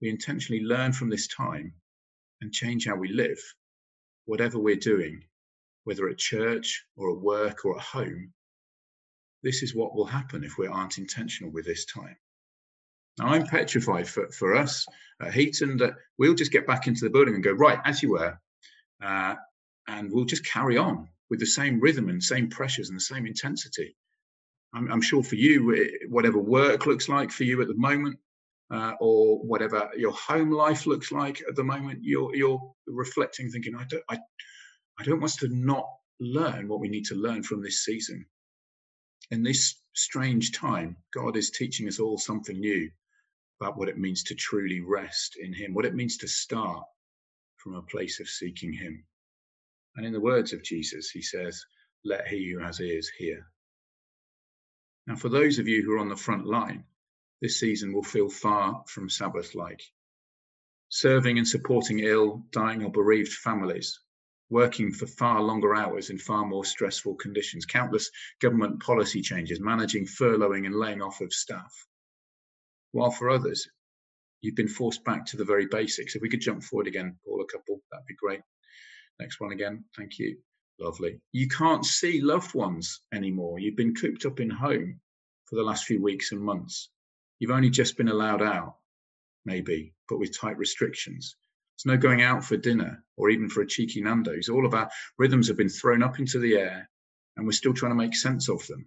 we 0.00 0.08
intentionally 0.08 0.62
learn 0.62 0.92
from 0.92 1.10
this 1.10 1.28
time 1.28 1.74
and 2.40 2.52
change 2.52 2.86
how 2.86 2.96
we 2.96 3.08
live, 3.08 3.38
whatever 4.24 4.58
we're 4.58 4.76
doing, 4.76 5.24
whether 5.84 6.08
at 6.08 6.18
church 6.18 6.84
or 6.96 7.12
at 7.12 7.20
work 7.20 7.64
or 7.64 7.76
at 7.76 7.84
home, 7.84 8.32
this 9.42 9.62
is 9.62 9.74
what 9.74 9.94
will 9.94 10.06
happen 10.06 10.44
if 10.44 10.56
we 10.58 10.66
aren't 10.66 10.98
intentional 10.98 11.52
with 11.52 11.66
this 11.66 11.84
time. 11.84 12.16
Now, 13.20 13.26
I'm 13.26 13.46
petrified 13.46 14.08
for, 14.08 14.28
for 14.30 14.56
us 14.56 14.86
at 15.20 15.34
Heaton 15.34 15.76
that 15.78 15.92
we'll 16.16 16.34
just 16.34 16.52
get 16.52 16.66
back 16.66 16.86
into 16.86 17.04
the 17.04 17.10
building 17.10 17.34
and 17.34 17.44
go, 17.44 17.52
right, 17.52 17.78
as 17.84 18.02
you 18.02 18.12
were, 18.12 18.38
uh, 19.04 19.34
and 19.86 20.10
we'll 20.10 20.24
just 20.24 20.46
carry 20.46 20.78
on 20.78 21.06
with 21.28 21.38
the 21.38 21.44
same 21.46 21.80
rhythm 21.80 22.08
and 22.08 22.22
same 22.22 22.48
pressures 22.48 22.88
and 22.88 22.96
the 22.96 23.02
same 23.02 23.26
intensity. 23.26 23.94
I'm, 24.72 24.90
I'm 24.90 25.02
sure 25.02 25.22
for 25.22 25.34
you, 25.34 25.90
whatever 26.08 26.38
work 26.38 26.86
looks 26.86 27.10
like 27.10 27.30
for 27.30 27.44
you 27.44 27.60
at 27.60 27.68
the 27.68 27.76
moment, 27.76 28.18
uh, 28.70 28.92
or 29.00 29.38
whatever 29.40 29.90
your 29.96 30.12
home 30.12 30.50
life 30.50 30.86
looks 30.86 31.12
like 31.12 31.42
at 31.46 31.56
the 31.56 31.64
moment, 31.64 31.98
you're 32.02 32.34
you're 32.34 32.72
reflecting, 32.86 33.50
thinking, 33.50 33.76
I 33.76 33.84
don't, 33.84 34.04
I, 34.08 34.18
I 34.98 35.04
don't 35.04 35.20
want 35.20 35.32
us 35.32 35.36
to 35.38 35.48
not 35.48 35.86
learn 36.20 36.68
what 36.68 36.80
we 36.80 36.88
need 36.88 37.04
to 37.06 37.16
learn 37.16 37.42
from 37.42 37.62
this 37.62 37.84
season. 37.84 38.24
In 39.30 39.42
this 39.42 39.74
strange 39.94 40.52
time, 40.52 40.96
God 41.12 41.36
is 41.36 41.50
teaching 41.50 41.86
us 41.86 41.98
all 41.98 42.16
something 42.16 42.58
new 42.58 42.90
about 43.60 43.76
what 43.76 43.88
it 43.88 43.98
means 43.98 44.22
to 44.24 44.34
truly 44.34 44.80
rest 44.80 45.36
in 45.36 45.52
Him, 45.52 45.74
what 45.74 45.84
it 45.84 45.94
means 45.94 46.16
to 46.18 46.28
start 46.28 46.84
from 47.56 47.74
a 47.74 47.82
place 47.82 48.18
of 48.18 48.28
seeking 48.28 48.72
Him. 48.72 49.04
And 49.96 50.06
in 50.06 50.12
the 50.12 50.20
words 50.20 50.52
of 50.52 50.62
Jesus, 50.62 51.10
He 51.10 51.20
says, 51.20 51.62
Let 52.04 52.26
he 52.26 52.50
who 52.50 52.58
has 52.60 52.80
ears 52.80 53.08
hear. 53.08 53.46
Now, 55.06 55.16
for 55.16 55.28
those 55.28 55.58
of 55.58 55.68
you 55.68 55.82
who 55.82 55.92
are 55.92 55.98
on 55.98 56.08
the 56.08 56.16
front 56.16 56.46
line, 56.46 56.84
this 57.42 57.60
season 57.60 57.92
will 57.92 58.02
feel 58.02 58.30
far 58.30 58.84
from 58.86 59.10
Sabbath 59.10 59.54
like. 59.54 59.82
Serving 60.88 61.38
and 61.38 61.46
supporting 61.46 62.00
ill, 62.00 62.44
dying, 62.52 62.82
or 62.82 62.90
bereaved 62.90 63.32
families, 63.32 64.00
working 64.48 64.92
for 64.92 65.06
far 65.06 65.42
longer 65.42 65.74
hours 65.74 66.10
in 66.10 66.18
far 66.18 66.44
more 66.44 66.64
stressful 66.64 67.14
conditions, 67.14 67.66
countless 67.66 68.10
government 68.40 68.82
policy 68.82 69.20
changes, 69.20 69.60
managing 69.60 70.06
furloughing 70.06 70.66
and 70.66 70.74
laying 70.74 71.02
off 71.02 71.20
of 71.20 71.32
staff. 71.32 71.86
While 72.92 73.10
for 73.10 73.30
others, 73.30 73.68
you've 74.40 74.56
been 74.56 74.68
forced 74.68 75.04
back 75.04 75.26
to 75.26 75.36
the 75.36 75.44
very 75.44 75.66
basics. 75.66 76.16
If 76.16 76.22
we 76.22 76.28
could 76.28 76.40
jump 76.40 76.62
forward 76.62 76.86
again, 76.86 77.16
Paul, 77.24 77.42
a 77.42 77.52
couple, 77.52 77.80
that'd 77.90 78.06
be 78.06 78.14
great. 78.14 78.40
Next 79.20 79.40
one 79.40 79.52
again. 79.52 79.84
Thank 79.96 80.18
you. 80.18 80.38
Lovely. 80.80 81.20
You 81.32 81.46
can't 81.46 81.84
see 81.84 82.20
loved 82.20 82.54
ones 82.54 83.02
anymore. 83.12 83.58
You've 83.58 83.76
been 83.76 83.94
cooped 83.94 84.24
up 84.24 84.40
in 84.40 84.48
home 84.48 85.00
for 85.44 85.56
the 85.56 85.62
last 85.62 85.84
few 85.84 86.02
weeks 86.02 86.32
and 86.32 86.40
months. 86.40 86.88
You've 87.38 87.50
only 87.50 87.70
just 87.70 87.96
been 87.96 88.08
allowed 88.08 88.42
out, 88.42 88.76
maybe, 89.44 89.94
but 90.08 90.18
with 90.18 90.36
tight 90.38 90.56
restrictions. 90.56 91.36
There's 91.76 91.96
no 91.96 92.00
going 92.00 92.22
out 92.22 92.44
for 92.44 92.56
dinner 92.56 93.04
or 93.16 93.30
even 93.30 93.48
for 93.48 93.60
a 93.60 93.66
cheeky 93.66 94.00
Nando's. 94.00 94.48
All 94.48 94.66
of 94.66 94.74
our 94.74 94.90
rhythms 95.18 95.48
have 95.48 95.56
been 95.56 95.68
thrown 95.68 96.02
up 96.02 96.18
into 96.18 96.38
the 96.38 96.56
air 96.56 96.90
and 97.36 97.46
we're 97.46 97.52
still 97.52 97.74
trying 97.74 97.92
to 97.92 97.96
make 97.96 98.14
sense 98.14 98.48
of 98.48 98.66
them. 98.66 98.86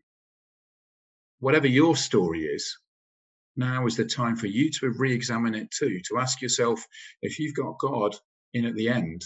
Whatever 1.40 1.68
your 1.68 1.96
story 1.96 2.46
is, 2.46 2.78
now 3.56 3.86
is 3.86 3.96
the 3.96 4.06
time 4.06 4.36
for 4.36 4.48
you 4.48 4.70
to 4.72 4.90
re 4.92 5.14
examine 5.14 5.56
it 5.56 5.72
too, 5.72 6.00
to 6.08 6.18
ask 6.18 6.42
yourself 6.42 6.86
if 7.22 7.40
you've 7.40 7.56
got 7.56 7.80
God 7.80 8.16
in 8.54 8.66
at 8.66 8.76
the 8.76 8.90
end 8.90 9.24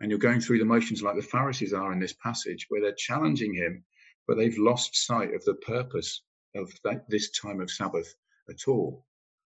and 0.00 0.10
you're 0.10 0.18
going 0.18 0.40
through 0.40 0.58
the 0.58 0.64
motions 0.64 1.02
like 1.02 1.16
the 1.16 1.22
Pharisees 1.22 1.72
are 1.72 1.92
in 1.92 2.00
this 2.00 2.14
passage, 2.14 2.66
where 2.68 2.80
they're 2.80 2.94
challenging 2.96 3.54
him, 3.54 3.84
but 4.26 4.36
they've 4.36 4.58
lost 4.58 4.96
sight 4.96 5.34
of 5.34 5.44
the 5.44 5.54
purpose 5.54 6.22
of 6.54 6.72
that, 6.84 7.08
this 7.08 7.30
time 7.30 7.60
of 7.60 7.70
Sabbath 7.70 8.14
at 8.48 8.68
all, 8.68 9.06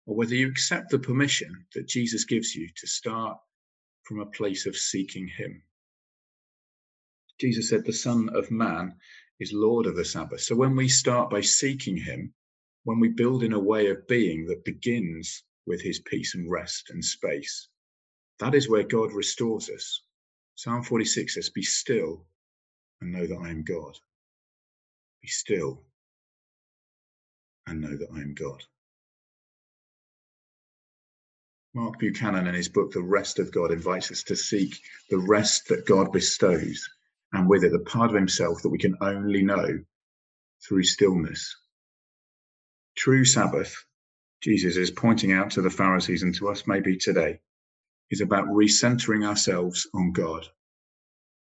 or 0.06 0.16
whether 0.16 0.34
you 0.34 0.48
accept 0.48 0.90
the 0.90 0.98
permission 0.98 1.66
that 1.74 1.88
Jesus 1.88 2.24
gives 2.24 2.54
you 2.54 2.68
to 2.76 2.86
start 2.86 3.38
from 4.04 4.20
a 4.20 4.26
place 4.26 4.66
of 4.66 4.76
seeking 4.76 5.26
Him. 5.26 5.62
Jesus 7.40 7.68
said, 7.68 7.84
The 7.84 7.92
Son 7.92 8.30
of 8.34 8.50
Man 8.50 8.94
is 9.40 9.52
Lord 9.52 9.86
of 9.86 9.96
the 9.96 10.04
Sabbath. 10.04 10.40
So 10.40 10.54
when 10.54 10.76
we 10.76 10.88
start 10.88 11.28
by 11.28 11.40
seeking 11.40 11.96
Him, 11.96 12.32
when 12.86 13.00
we 13.00 13.08
build 13.08 13.42
in 13.42 13.52
a 13.52 13.58
way 13.58 13.88
of 13.88 14.06
being 14.06 14.46
that 14.46 14.64
begins 14.64 15.42
with 15.66 15.82
His 15.82 15.98
peace 15.98 16.36
and 16.36 16.48
rest 16.48 16.90
and 16.90 17.04
space, 17.04 17.66
that 18.38 18.54
is 18.54 18.68
where 18.68 18.84
God 18.84 19.12
restores 19.12 19.68
us. 19.68 20.02
Psalm 20.54 20.84
46 20.84 21.34
says, 21.34 21.50
Be 21.50 21.62
still 21.62 22.24
and 23.00 23.12
know 23.12 23.26
that 23.26 23.40
I 23.42 23.50
am 23.50 23.64
God. 23.64 23.98
Be 25.20 25.26
still 25.26 25.82
and 27.66 27.80
know 27.80 27.96
that 27.96 28.08
I 28.14 28.20
am 28.20 28.34
God. 28.34 28.62
Mark 31.74 31.98
Buchanan, 31.98 32.46
in 32.46 32.54
his 32.54 32.68
book, 32.68 32.92
The 32.92 33.02
Rest 33.02 33.40
of 33.40 33.52
God, 33.52 33.72
invites 33.72 34.12
us 34.12 34.22
to 34.22 34.36
seek 34.36 34.80
the 35.10 35.18
rest 35.18 35.66
that 35.70 35.86
God 35.86 36.12
bestows, 36.12 36.88
and 37.32 37.48
with 37.48 37.64
it, 37.64 37.72
the 37.72 37.80
part 37.80 38.10
of 38.10 38.16
himself 38.16 38.62
that 38.62 38.70
we 38.70 38.78
can 38.78 38.96
only 39.00 39.42
know 39.42 39.80
through 40.64 40.84
stillness. 40.84 41.52
True 42.96 43.26
Sabbath, 43.26 43.84
Jesus 44.42 44.76
is 44.78 44.90
pointing 44.90 45.30
out 45.30 45.50
to 45.50 45.62
the 45.62 45.70
Pharisees 45.70 46.22
and 46.22 46.34
to 46.36 46.48
us 46.48 46.66
maybe 46.66 46.96
today, 46.96 47.40
is 48.10 48.22
about 48.22 48.46
recentering 48.46 49.26
ourselves 49.26 49.86
on 49.94 50.12
God. 50.12 50.46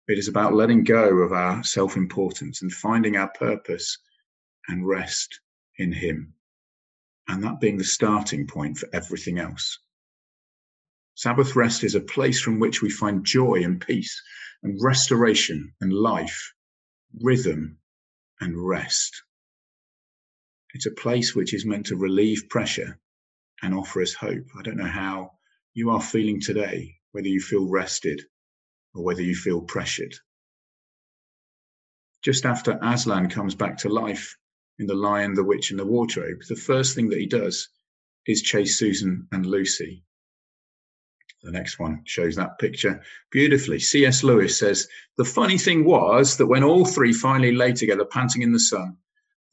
It 0.08 0.18
is 0.18 0.26
about 0.26 0.54
letting 0.54 0.84
go 0.84 1.18
of 1.18 1.32
our 1.32 1.62
self 1.62 1.96
importance 1.96 2.62
and 2.62 2.72
finding 2.72 3.16
our 3.16 3.28
purpose 3.28 3.98
and 4.68 4.88
rest 4.88 5.40
in 5.76 5.92
Him. 5.92 6.34
And 7.28 7.44
that 7.44 7.60
being 7.60 7.76
the 7.76 7.84
starting 7.84 8.46
point 8.46 8.78
for 8.78 8.88
everything 8.94 9.38
else. 9.38 9.78
Sabbath 11.14 11.54
rest 11.54 11.84
is 11.84 11.94
a 11.94 12.00
place 12.00 12.40
from 12.40 12.58
which 12.58 12.80
we 12.80 12.90
find 12.90 13.24
joy 13.24 13.62
and 13.62 13.80
peace 13.80 14.22
and 14.62 14.82
restoration 14.82 15.74
and 15.80 15.92
life, 15.92 16.54
rhythm 17.20 17.78
and 18.40 18.66
rest. 18.66 19.22
It's 20.74 20.86
a 20.86 20.90
place 20.90 21.34
which 21.34 21.54
is 21.54 21.64
meant 21.64 21.86
to 21.86 21.96
relieve 21.96 22.48
pressure 22.50 22.98
and 23.62 23.74
offer 23.74 24.02
us 24.02 24.12
hope. 24.12 24.44
I 24.58 24.62
don't 24.62 24.76
know 24.76 24.84
how 24.84 25.38
you 25.72 25.90
are 25.90 26.02
feeling 26.02 26.40
today, 26.40 26.96
whether 27.12 27.28
you 27.28 27.40
feel 27.40 27.66
rested 27.68 28.20
or 28.94 29.02
whether 29.02 29.22
you 29.22 29.34
feel 29.34 29.62
pressured. 29.62 30.14
Just 32.22 32.44
after 32.44 32.78
Aslan 32.82 33.30
comes 33.30 33.54
back 33.54 33.78
to 33.78 33.88
life 33.88 34.36
in 34.78 34.86
The 34.86 34.94
Lion, 34.94 35.34
the 35.34 35.44
Witch, 35.44 35.70
and 35.70 35.78
the 35.78 35.86
Wardrobe, 35.86 36.42
the 36.48 36.56
first 36.56 36.94
thing 36.94 37.08
that 37.08 37.20
he 37.20 37.26
does 37.26 37.68
is 38.26 38.42
chase 38.42 38.78
Susan 38.78 39.28
and 39.32 39.46
Lucy 39.46 40.04
the 41.44 41.50
next 41.50 41.78
one 41.78 42.02
shows 42.04 42.36
that 42.36 42.58
picture 42.58 43.02
beautifully. 43.30 43.78
C.S. 43.78 44.24
Lewis 44.24 44.58
says, 44.58 44.88
The 45.18 45.26
funny 45.26 45.58
thing 45.58 45.84
was 45.84 46.38
that 46.38 46.46
when 46.46 46.64
all 46.64 46.86
three 46.86 47.12
finally 47.12 47.52
lay 47.52 47.72
together, 47.72 48.04
panting 48.06 48.42
in 48.42 48.52
the 48.52 48.58
sun, 48.58 48.96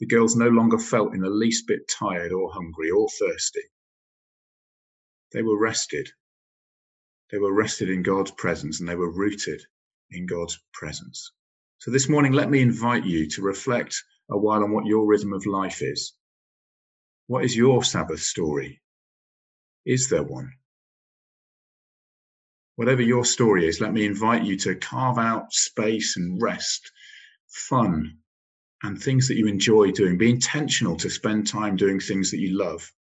the 0.02 0.08
girls 0.08 0.36
no 0.36 0.50
longer 0.50 0.80
felt 0.80 1.14
in 1.14 1.22
the 1.22 1.30
least 1.30 1.68
bit 1.68 1.88
tired 1.88 2.34
or 2.34 2.52
hungry 2.52 2.90
or 2.90 3.08
thirsty. 3.08 3.62
They 5.32 5.44
were 5.44 5.58
rested. 5.58 6.10
They 7.32 7.38
were 7.38 7.54
rested 7.54 7.90
in 7.90 8.02
God's 8.02 8.32
presence 8.32 8.80
and 8.80 8.90
they 8.90 8.96
were 8.96 9.14
rooted 9.14 9.62
in 10.10 10.26
God's 10.26 10.60
presence. 10.74 11.32
So 11.78 11.92
this 11.92 12.10
morning, 12.10 12.34
let 12.34 12.50
me 12.50 12.62
invite 12.62 13.06
you 13.06 13.30
to 13.30 13.44
reflect 13.44 14.04
a 14.30 14.38
while 14.38 14.64
on 14.64 14.72
what 14.74 14.88
your 14.88 15.06
rhythm 15.08 15.34
of 15.34 15.46
life 15.46 15.82
is. 15.82 16.14
What 17.28 17.46
is 17.46 17.56
your 17.56 17.84
Sabbath 17.84 18.22
story? 18.22 18.82
Is 19.86 20.10
there 20.10 20.24
one? 20.24 20.52
whatever 22.82 23.04
your 23.04 23.24
story 23.24 23.68
is, 23.68 23.80
let 23.80 23.94
me 23.94 24.06
invite 24.06 24.44
you 24.44 24.58
to 24.58 24.74
carve 24.74 25.20
out 25.20 25.54
space 25.54 26.18
and 26.18 26.42
rest, 26.42 26.92
fun, 27.48 28.18
and 28.84 29.02
things 29.02 29.28
that 29.28 29.38
you 29.38 29.48
enjoy 29.48 29.92
doing. 29.92 30.18
Be 30.18 30.30
intentional 30.30 30.98
to 30.98 31.10
spend 31.10 31.48
time 31.48 31.76
doing 31.76 32.00
things 32.00 32.32
that 32.32 32.40
you 32.40 32.58
love 32.58 32.92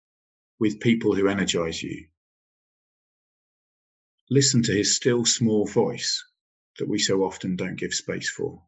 with 0.59 0.79
people 0.79 1.15
who 1.15 1.27
energize 1.27 1.81
you. 1.81 2.05
Listen 4.29 4.63
to 4.63 4.73
his 4.73 4.95
still 4.95 5.25
small 5.25 5.65
voice 5.67 6.23
that 6.77 6.87
we 6.87 6.99
so 6.99 7.23
often 7.23 7.55
don't 7.55 7.79
give 7.79 7.93
space 7.93 8.29
for. 8.29 8.61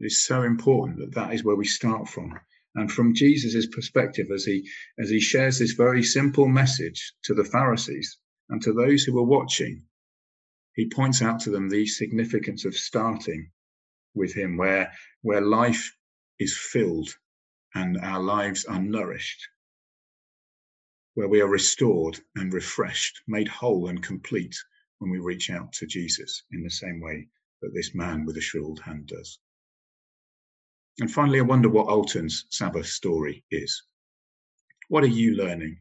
It 0.00 0.06
is 0.06 0.24
so 0.24 0.42
important 0.42 0.98
that 0.98 1.14
that 1.14 1.34
is 1.34 1.44
where 1.44 1.56
we 1.56 1.66
start 1.66 2.08
from. 2.08 2.38
And 2.74 2.90
from 2.90 3.14
Jesus' 3.14 3.66
perspective, 3.66 4.28
as 4.32 4.44
he, 4.44 4.68
as 4.98 5.10
he 5.10 5.20
shares 5.20 5.58
this 5.58 5.72
very 5.72 6.02
simple 6.02 6.48
message 6.48 7.12
to 7.24 7.34
the 7.34 7.44
Pharisees, 7.44 8.18
and 8.48 8.62
to 8.62 8.72
those 8.72 9.02
who 9.04 9.14
were 9.14 9.22
watching, 9.22 9.84
he 10.74 10.88
points 10.88 11.20
out 11.20 11.40
to 11.40 11.50
them 11.50 11.68
the 11.68 11.86
significance 11.86 12.64
of 12.64 12.76
starting 12.76 13.50
with 14.18 14.34
him, 14.34 14.56
where, 14.56 14.92
where 15.22 15.40
life 15.40 15.96
is 16.38 16.56
filled 16.56 17.16
and 17.74 17.98
our 17.98 18.20
lives 18.20 18.64
are 18.66 18.82
nourished, 18.82 19.48
where 21.14 21.28
we 21.28 21.40
are 21.40 21.48
restored 21.48 22.20
and 22.36 22.52
refreshed, 22.52 23.22
made 23.26 23.48
whole 23.48 23.88
and 23.88 24.02
complete 24.02 24.56
when 24.98 25.10
we 25.10 25.18
reach 25.18 25.50
out 25.50 25.72
to 25.72 25.86
Jesus 25.86 26.42
in 26.52 26.62
the 26.62 26.70
same 26.70 27.00
way 27.00 27.28
that 27.62 27.72
this 27.74 27.94
man 27.94 28.24
with 28.24 28.36
a 28.36 28.40
shriveled 28.40 28.80
hand 28.80 29.06
does. 29.06 29.38
And 31.00 31.10
finally, 31.10 31.38
I 31.38 31.42
wonder 31.42 31.68
what 31.68 31.88
Alton's 31.88 32.46
Sabbath 32.50 32.86
story 32.86 33.44
is. 33.50 33.82
What 34.88 35.04
are 35.04 35.08
you 35.08 35.34
learning 35.34 35.78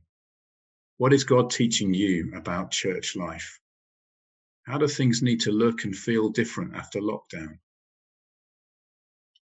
what 0.97 1.13
is 1.13 1.23
God 1.23 1.51
teaching 1.51 1.93
you 1.93 2.31
about 2.35 2.71
church 2.71 3.15
life? 3.15 3.59
How 4.63 4.79
do 4.79 4.87
things 4.87 5.21
need 5.21 5.41
to 5.41 5.51
look 5.51 5.83
and 5.83 5.95
feel 5.95 6.29
different 6.29 6.75
after 6.75 6.99
lockdown? 6.99 7.59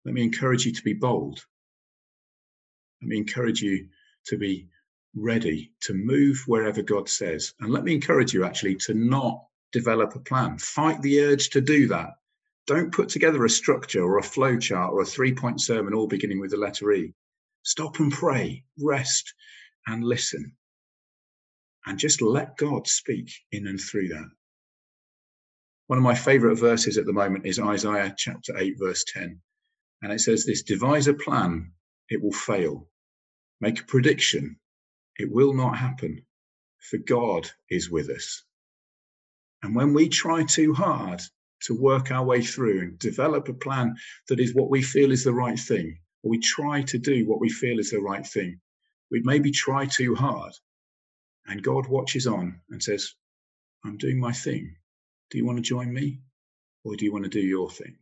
Let 0.05 0.13
me 0.13 0.21
encourage 0.21 0.65
you 0.65 0.71
to 0.71 0.83
be 0.83 0.93
bold. 0.93 1.43
Let 3.01 3.09
me 3.09 3.17
encourage 3.17 3.61
you 3.61 3.87
to 4.27 4.37
be 4.37 4.69
ready 5.15 5.73
to 5.81 5.93
move 5.93 6.43
wherever 6.45 6.81
God 6.83 7.09
says. 7.09 7.53
And 7.59 7.71
let 7.71 7.83
me 7.83 7.93
encourage 7.93 8.33
you 8.33 8.43
actually 8.43 8.75
to 8.85 8.93
not 8.93 9.43
develop 9.71 10.15
a 10.15 10.19
plan. 10.19 10.57
Fight 10.59 11.01
the 11.01 11.21
urge 11.21 11.49
to 11.51 11.61
do 11.61 11.87
that. 11.87 12.11
Don't 12.67 12.93
put 12.93 13.09
together 13.09 13.43
a 13.45 13.49
structure 13.49 14.03
or 14.03 14.17
a 14.17 14.23
flow 14.23 14.57
chart 14.57 14.93
or 14.93 15.01
a 15.01 15.05
three 15.05 15.33
point 15.33 15.61
sermon 15.61 15.93
all 15.93 16.07
beginning 16.07 16.39
with 16.39 16.51
the 16.51 16.57
letter 16.57 16.91
E. 16.93 17.13
Stop 17.63 17.99
and 17.99 18.11
pray, 18.11 18.63
rest 18.79 19.33
and 19.87 20.03
listen. 20.03 20.53
And 21.85 21.99
just 21.99 22.21
let 22.21 22.57
God 22.57 22.87
speak 22.87 23.31
in 23.51 23.67
and 23.67 23.79
through 23.79 24.09
that. 24.09 24.29
One 25.87 25.97
of 25.97 26.03
my 26.03 26.15
favorite 26.15 26.55
verses 26.55 26.97
at 26.97 27.05
the 27.05 27.13
moment 27.13 27.45
is 27.45 27.59
Isaiah 27.59 28.13
chapter 28.17 28.57
8, 28.57 28.75
verse 28.79 29.03
10. 29.07 29.39
And 30.01 30.12
it 30.12 30.19
says 30.19 30.45
this 30.45 30.63
devise 30.63 31.08
a 31.08 31.13
plan, 31.13 31.71
it 32.10 32.21
will 32.21 32.31
fail. 32.31 32.88
Make 33.62 33.81
a 33.81 33.86
prediction, 33.86 34.58
it 35.17 35.31
will 35.31 35.53
not 35.53 35.77
happen. 35.77 36.25
For 36.79 36.97
God 36.97 37.49
is 37.69 37.89
with 37.89 38.10
us. 38.10 38.43
And 39.63 39.75
when 39.75 39.93
we 39.93 40.10
try 40.10 40.43
too 40.43 40.73
hard 40.73 41.21
to 41.62 41.73
work 41.73 42.12
our 42.12 42.23
way 42.23 42.41
through 42.41 42.81
and 42.81 42.99
develop 42.99 43.49
a 43.49 43.53
plan 43.53 43.95
that 44.27 44.39
is 44.39 44.53
what 44.53 44.69
we 44.69 44.84
feel 44.84 45.12
is 45.12 45.23
the 45.23 45.34
right 45.34 45.58
thing, 45.58 45.99
or 46.21 46.29
we 46.29 46.39
try 46.39 46.84
to 46.84 46.99
do 46.99 47.27
what 47.27 47.39
we 47.39 47.49
feel 47.49 47.79
is 47.79 47.89
the 47.89 47.99
right 47.99 48.25
thing, 48.25 48.60
we 49.10 49.21
maybe 49.23 49.51
try 49.51 49.86
too 49.86 50.13
hard. 50.13 50.53
And 51.47 51.63
God 51.63 51.88
watches 51.88 52.27
on 52.27 52.62
and 52.69 52.84
says, 52.84 53.15
I'm 53.84 53.97
doing 53.97 54.19
my 54.19 54.31
thing. 54.31 54.75
Do 55.31 55.38
you 55.38 55.45
want 55.45 55.58
to 55.58 55.63
join 55.63 55.91
me? 55.93 56.21
Or 56.84 56.95
do 56.95 57.05
you 57.05 57.12
want 57.12 57.23
to 57.23 57.29
do 57.29 57.39
your 57.39 57.71
thing? 57.71 57.97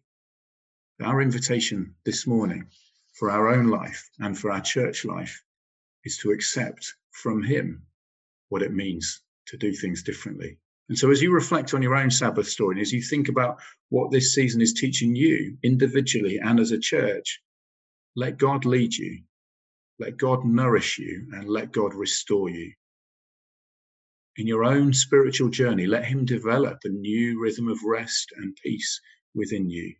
Our 1.01 1.21
invitation 1.21 1.95
this 2.05 2.27
morning 2.27 2.67
for 3.13 3.31
our 3.31 3.49
own 3.49 3.67
life 3.67 4.09
and 4.19 4.37
for 4.37 4.51
our 4.51 4.61
church 4.61 5.05
life 5.05 5.43
is 6.03 6.17
to 6.19 6.31
accept 6.31 6.93
from 7.11 7.41
Him 7.41 7.87
what 8.49 8.61
it 8.61 8.73
means 8.73 9.21
to 9.47 9.57
do 9.57 9.73
things 9.73 10.03
differently. 10.03 10.57
And 10.89 10.97
so, 10.97 11.09
as 11.09 11.21
you 11.21 11.31
reflect 11.31 11.73
on 11.73 11.81
your 11.81 11.95
own 11.95 12.11
Sabbath 12.11 12.47
story, 12.47 12.75
and 12.75 12.81
as 12.81 12.93
you 12.93 13.01
think 13.01 13.27
about 13.27 13.59
what 13.89 14.11
this 14.11 14.35
season 14.35 14.61
is 14.61 14.73
teaching 14.73 15.15
you 15.15 15.57
individually 15.63 16.37
and 16.37 16.59
as 16.59 16.71
a 16.71 16.79
church, 16.79 17.41
let 18.15 18.37
God 18.37 18.65
lead 18.65 18.93
you, 18.93 19.23
let 19.99 20.17
God 20.17 20.45
nourish 20.45 20.99
you, 20.99 21.27
and 21.33 21.49
let 21.49 21.71
God 21.71 21.95
restore 21.95 22.49
you 22.49 22.73
in 24.35 24.47
your 24.47 24.63
own 24.63 24.93
spiritual 24.93 25.49
journey, 25.49 25.85
let 25.85 26.05
Him 26.05 26.25
develop 26.25 26.79
a 26.83 26.89
new 26.89 27.39
rhythm 27.39 27.67
of 27.67 27.83
rest 27.83 28.31
and 28.35 28.55
peace 28.63 28.99
within 29.35 29.69
you. 29.69 29.95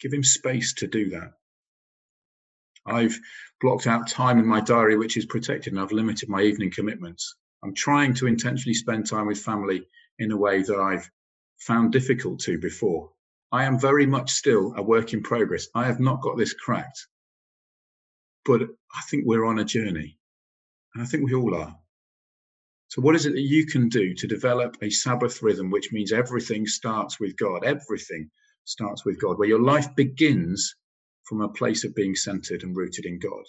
Give 0.00 0.12
Him 0.12 0.24
space 0.24 0.74
to 0.74 0.86
do 0.86 1.10
that. 1.10 1.32
I've 2.86 3.18
blocked 3.60 3.86
out 3.86 4.08
time 4.08 4.38
in 4.38 4.46
my 4.46 4.60
diary 4.60 4.96
which 4.96 5.16
is 5.16 5.26
protected 5.26 5.72
and 5.72 5.80
I've 5.80 5.92
limited 5.92 6.28
my 6.28 6.42
evening 6.42 6.70
commitments. 6.70 7.34
I'm 7.62 7.74
trying 7.74 8.14
to 8.14 8.26
intentionally 8.26 8.74
spend 8.74 9.06
time 9.06 9.26
with 9.26 9.40
family 9.40 9.88
in 10.18 10.30
a 10.30 10.36
way 10.36 10.62
that 10.62 10.78
I've 10.78 11.10
found 11.58 11.92
difficult 11.92 12.40
to 12.40 12.58
before. 12.58 13.10
I 13.50 13.64
am 13.64 13.80
very 13.80 14.06
much 14.06 14.30
still 14.30 14.74
a 14.76 14.82
work 14.82 15.12
in 15.12 15.22
progress. 15.22 15.68
I 15.74 15.86
have 15.86 16.00
not 16.00 16.20
got 16.20 16.36
this 16.36 16.52
cracked. 16.52 17.06
But 18.44 18.62
I 18.62 19.00
think 19.10 19.24
we're 19.26 19.44
on 19.44 19.58
a 19.58 19.64
journey. 19.64 20.18
And 20.94 21.02
I 21.02 21.06
think 21.06 21.24
we 21.24 21.34
all 21.34 21.54
are. 21.54 21.76
So, 22.88 23.02
what 23.02 23.16
is 23.16 23.26
it 23.26 23.32
that 23.32 23.40
you 23.40 23.66
can 23.66 23.88
do 23.88 24.14
to 24.14 24.26
develop 24.26 24.76
a 24.80 24.90
Sabbath 24.90 25.42
rhythm, 25.42 25.70
which 25.70 25.92
means 25.92 26.12
everything 26.12 26.66
starts 26.66 27.18
with 27.18 27.36
God? 27.36 27.64
Everything 27.64 28.30
starts 28.66 29.04
with 29.04 29.20
God, 29.20 29.38
where 29.38 29.48
your 29.48 29.62
life 29.62 29.94
begins 29.94 30.74
from 31.24 31.40
a 31.40 31.48
place 31.48 31.84
of 31.84 31.94
being 31.94 32.14
centered 32.14 32.62
and 32.62 32.76
rooted 32.76 33.06
in 33.06 33.18
God. 33.18 33.44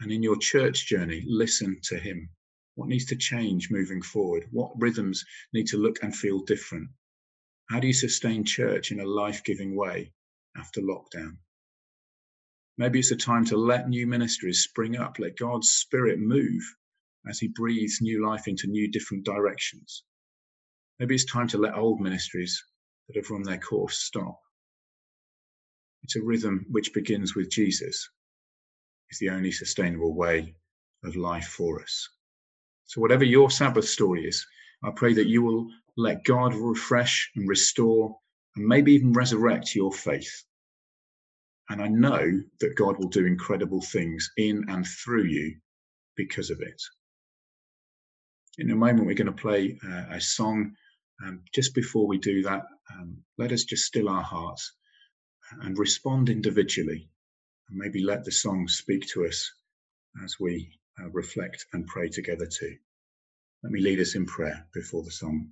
And 0.00 0.12
in 0.12 0.22
your 0.22 0.36
church 0.36 0.86
journey, 0.86 1.24
listen 1.26 1.78
to 1.84 1.98
Him. 1.98 2.28
What 2.74 2.88
needs 2.88 3.06
to 3.06 3.16
change 3.16 3.70
moving 3.70 4.02
forward? 4.02 4.46
What 4.50 4.72
rhythms 4.76 5.24
need 5.52 5.68
to 5.68 5.76
look 5.76 6.02
and 6.02 6.14
feel 6.14 6.40
different? 6.40 6.90
How 7.70 7.80
do 7.80 7.86
you 7.86 7.92
sustain 7.92 8.44
church 8.44 8.90
in 8.90 9.00
a 9.00 9.06
life 9.06 9.44
giving 9.44 9.76
way 9.76 10.12
after 10.56 10.80
lockdown? 10.80 11.36
Maybe 12.78 12.98
it's 12.98 13.12
a 13.12 13.16
time 13.16 13.44
to 13.46 13.56
let 13.56 13.88
new 13.88 14.06
ministries 14.06 14.64
spring 14.64 14.96
up, 14.96 15.18
let 15.18 15.36
God's 15.36 15.68
Spirit 15.68 16.18
move 16.18 16.62
as 17.28 17.38
he 17.38 17.48
breathes 17.48 18.00
new 18.00 18.26
life 18.26 18.48
into 18.48 18.66
new 18.66 18.90
different 18.90 19.24
directions. 19.24 20.02
Maybe 20.98 21.14
it's 21.14 21.24
time 21.24 21.48
to 21.48 21.58
let 21.58 21.76
old 21.76 22.00
ministries 22.00 22.64
that 23.12 23.20
have 23.20 23.30
run 23.30 23.42
their 23.42 23.58
course 23.58 23.98
stop. 23.98 24.38
It's 26.02 26.16
a 26.16 26.22
rhythm 26.22 26.66
which 26.70 26.92
begins 26.92 27.34
with 27.34 27.50
Jesus, 27.50 28.08
is 29.10 29.18
the 29.18 29.30
only 29.30 29.52
sustainable 29.52 30.14
way 30.14 30.54
of 31.04 31.16
life 31.16 31.46
for 31.46 31.80
us. 31.82 32.08
So, 32.86 33.00
whatever 33.00 33.24
your 33.24 33.50
Sabbath 33.50 33.88
story 33.88 34.26
is, 34.26 34.44
I 34.82 34.90
pray 34.90 35.14
that 35.14 35.28
you 35.28 35.42
will 35.42 35.68
let 35.96 36.24
God 36.24 36.54
refresh 36.54 37.30
and 37.36 37.48
restore 37.48 38.16
and 38.56 38.66
maybe 38.66 38.92
even 38.92 39.12
resurrect 39.12 39.74
your 39.74 39.92
faith. 39.92 40.44
And 41.68 41.80
I 41.80 41.88
know 41.88 42.42
that 42.60 42.76
God 42.76 42.98
will 42.98 43.08
do 43.08 43.24
incredible 43.24 43.80
things 43.80 44.30
in 44.36 44.64
and 44.68 44.86
through 44.86 45.24
you 45.24 45.56
because 46.16 46.50
of 46.50 46.60
it 46.60 46.82
in 48.58 48.70
a 48.70 48.76
moment, 48.76 49.06
we're 49.06 49.14
going 49.14 49.26
to 49.26 49.32
play 49.32 49.78
uh, 49.86 50.04
a 50.10 50.20
song. 50.20 50.74
Um, 51.24 51.42
just 51.54 51.74
before 51.74 52.06
we 52.06 52.18
do 52.18 52.42
that, 52.42 52.62
um, 52.92 53.18
let 53.38 53.52
us 53.52 53.64
just 53.64 53.84
still 53.84 54.08
our 54.08 54.22
hearts 54.22 54.72
and 55.62 55.78
respond 55.78 56.28
individually, 56.28 57.08
and 57.68 57.78
maybe 57.78 58.02
let 58.02 58.24
the 58.24 58.32
song 58.32 58.66
speak 58.68 59.06
to 59.08 59.26
us 59.26 59.52
as 60.24 60.36
we 60.40 60.78
uh, 61.00 61.10
reflect 61.10 61.66
and 61.72 61.86
pray 61.86 62.08
together 62.08 62.46
too. 62.46 62.76
Let 63.62 63.72
me 63.72 63.80
lead 63.80 64.00
us 64.00 64.14
in 64.14 64.26
prayer 64.26 64.66
before 64.74 65.04
the 65.04 65.10
song. 65.10 65.50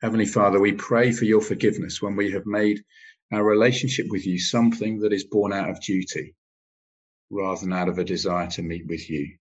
Heavenly 0.00 0.26
Father, 0.26 0.60
we 0.60 0.72
pray 0.72 1.10
for 1.10 1.24
your 1.24 1.40
forgiveness 1.40 2.00
when 2.00 2.14
we 2.14 2.30
have 2.30 2.46
made 2.46 2.84
our 3.32 3.44
relationship 3.44 4.06
with 4.08 4.26
you 4.26 4.38
something 4.38 5.00
that 5.00 5.12
is 5.12 5.24
born 5.24 5.52
out 5.52 5.70
of 5.70 5.80
duty 5.80 6.36
rather 7.30 7.60
than 7.60 7.72
out 7.72 7.88
of 7.88 7.98
a 7.98 8.04
desire 8.04 8.46
to 8.46 8.62
meet 8.62 8.86
with 8.86 9.10
you. 9.10 9.36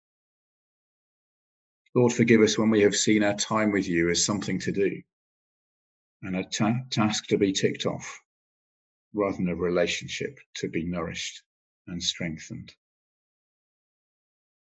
Lord, 1.96 2.12
forgive 2.12 2.42
us 2.42 2.58
when 2.58 2.70
we 2.70 2.82
have 2.82 2.96
seen 2.96 3.24
our 3.24 3.36
time 3.36 3.72
with 3.72 3.88
you 3.88 4.10
as 4.10 4.26
something 4.26 4.60
to 4.60 4.72
do 4.74 5.02
and 6.22 6.36
a 6.36 6.44
ta- 6.44 6.84
task 6.90 7.28
to 7.28 7.38
be 7.38 7.54
ticked 7.54 7.86
off 7.86 8.20
rather 9.14 9.38
than 9.38 9.48
a 9.48 9.56
relationship 9.56 10.38
to 10.56 10.68
be 10.68 10.84
nourished 10.84 11.42
and 11.88 12.04
strengthened. 12.04 12.74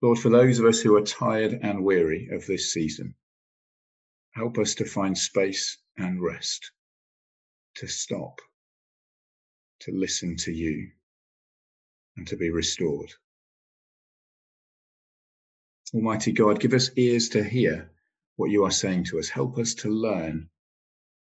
Lord, 0.03 0.19
for 0.19 0.29
those 0.29 0.59
of 0.59 0.65
us 0.65 0.81
who 0.81 0.97
are 0.97 1.03
tired 1.03 1.61
and 1.63 1.85
weary 1.85 2.29
of 2.33 2.47
this 2.47 2.73
season, 2.73 3.15
help 4.33 4.59
us 4.59 4.75
to 4.77 4.85
find 4.85 5.17
space 5.17 5.79
and 5.99 6.21
rest, 6.21 6.73
to 7.77 7.87
stop, 7.87 8.41
to 9.81 9.93
listen 9.93 10.37
to 10.39 10.53
you, 10.53 10.91
and 12.17 12.27
to 12.27 12.37
be 12.37 12.51
restored. 12.51 13.13
Almighty 15.93 16.31
God, 16.31 16.61
give 16.61 16.73
us 16.73 16.91
ears 16.97 17.31
to 17.31 17.43
hear 17.43 17.91
what 18.37 18.51
you 18.51 18.65
are 18.65 18.71
saying 18.71 19.05
to 19.05 19.19
us. 19.19 19.29
Help 19.29 19.59
us 19.59 19.75
to 19.75 19.89
learn 19.89 20.49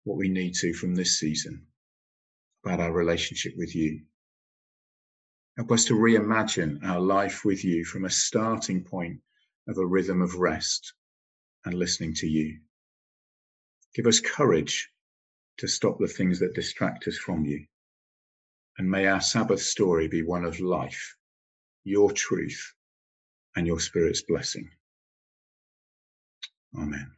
what 0.06 0.18
we 0.18 0.28
need 0.28 0.56
to 0.56 0.74
from 0.74 0.96
this 0.96 1.20
season 1.20 1.68
about 2.64 2.80
our 2.80 2.92
relationship 2.92 3.54
with 3.58 3.76
you. 3.76 4.02
Help 5.58 5.72
us 5.72 5.86
to 5.86 5.94
reimagine 5.94 6.84
our 6.84 7.00
life 7.00 7.46
with 7.46 7.64
you 7.64 7.86
from 7.86 8.06
a 8.06 8.10
starting 8.10 8.84
point 8.84 9.22
of 9.68 9.78
a 9.78 9.86
rhythm 9.86 10.22
of 10.22 10.36
rest 10.36 10.94
and 11.64 11.76
listening 11.76 12.16
to 12.16 12.28
you. 12.28 12.60
Give 13.94 14.08
us 14.08 14.20
courage 14.20 14.90
to 15.60 15.68
stop 15.68 16.00
the 16.00 16.08
things 16.08 16.40
that 16.40 16.56
distract 16.56 17.08
us 17.08 17.18
from 17.18 17.46
you. 17.46 17.66
And 18.80 18.90
may 18.90 19.06
our 19.06 19.22
Sabbath 19.22 19.62
story 19.62 20.08
be 20.08 20.24
one 20.24 20.44
of 20.44 20.60
life, 20.60 21.16
your 21.84 22.12
truth, 22.12 22.75
and 23.56 23.68
your 23.68 23.80
Spirit's 23.80 24.22
blessing. 24.22 24.70
Amen. 26.78 27.12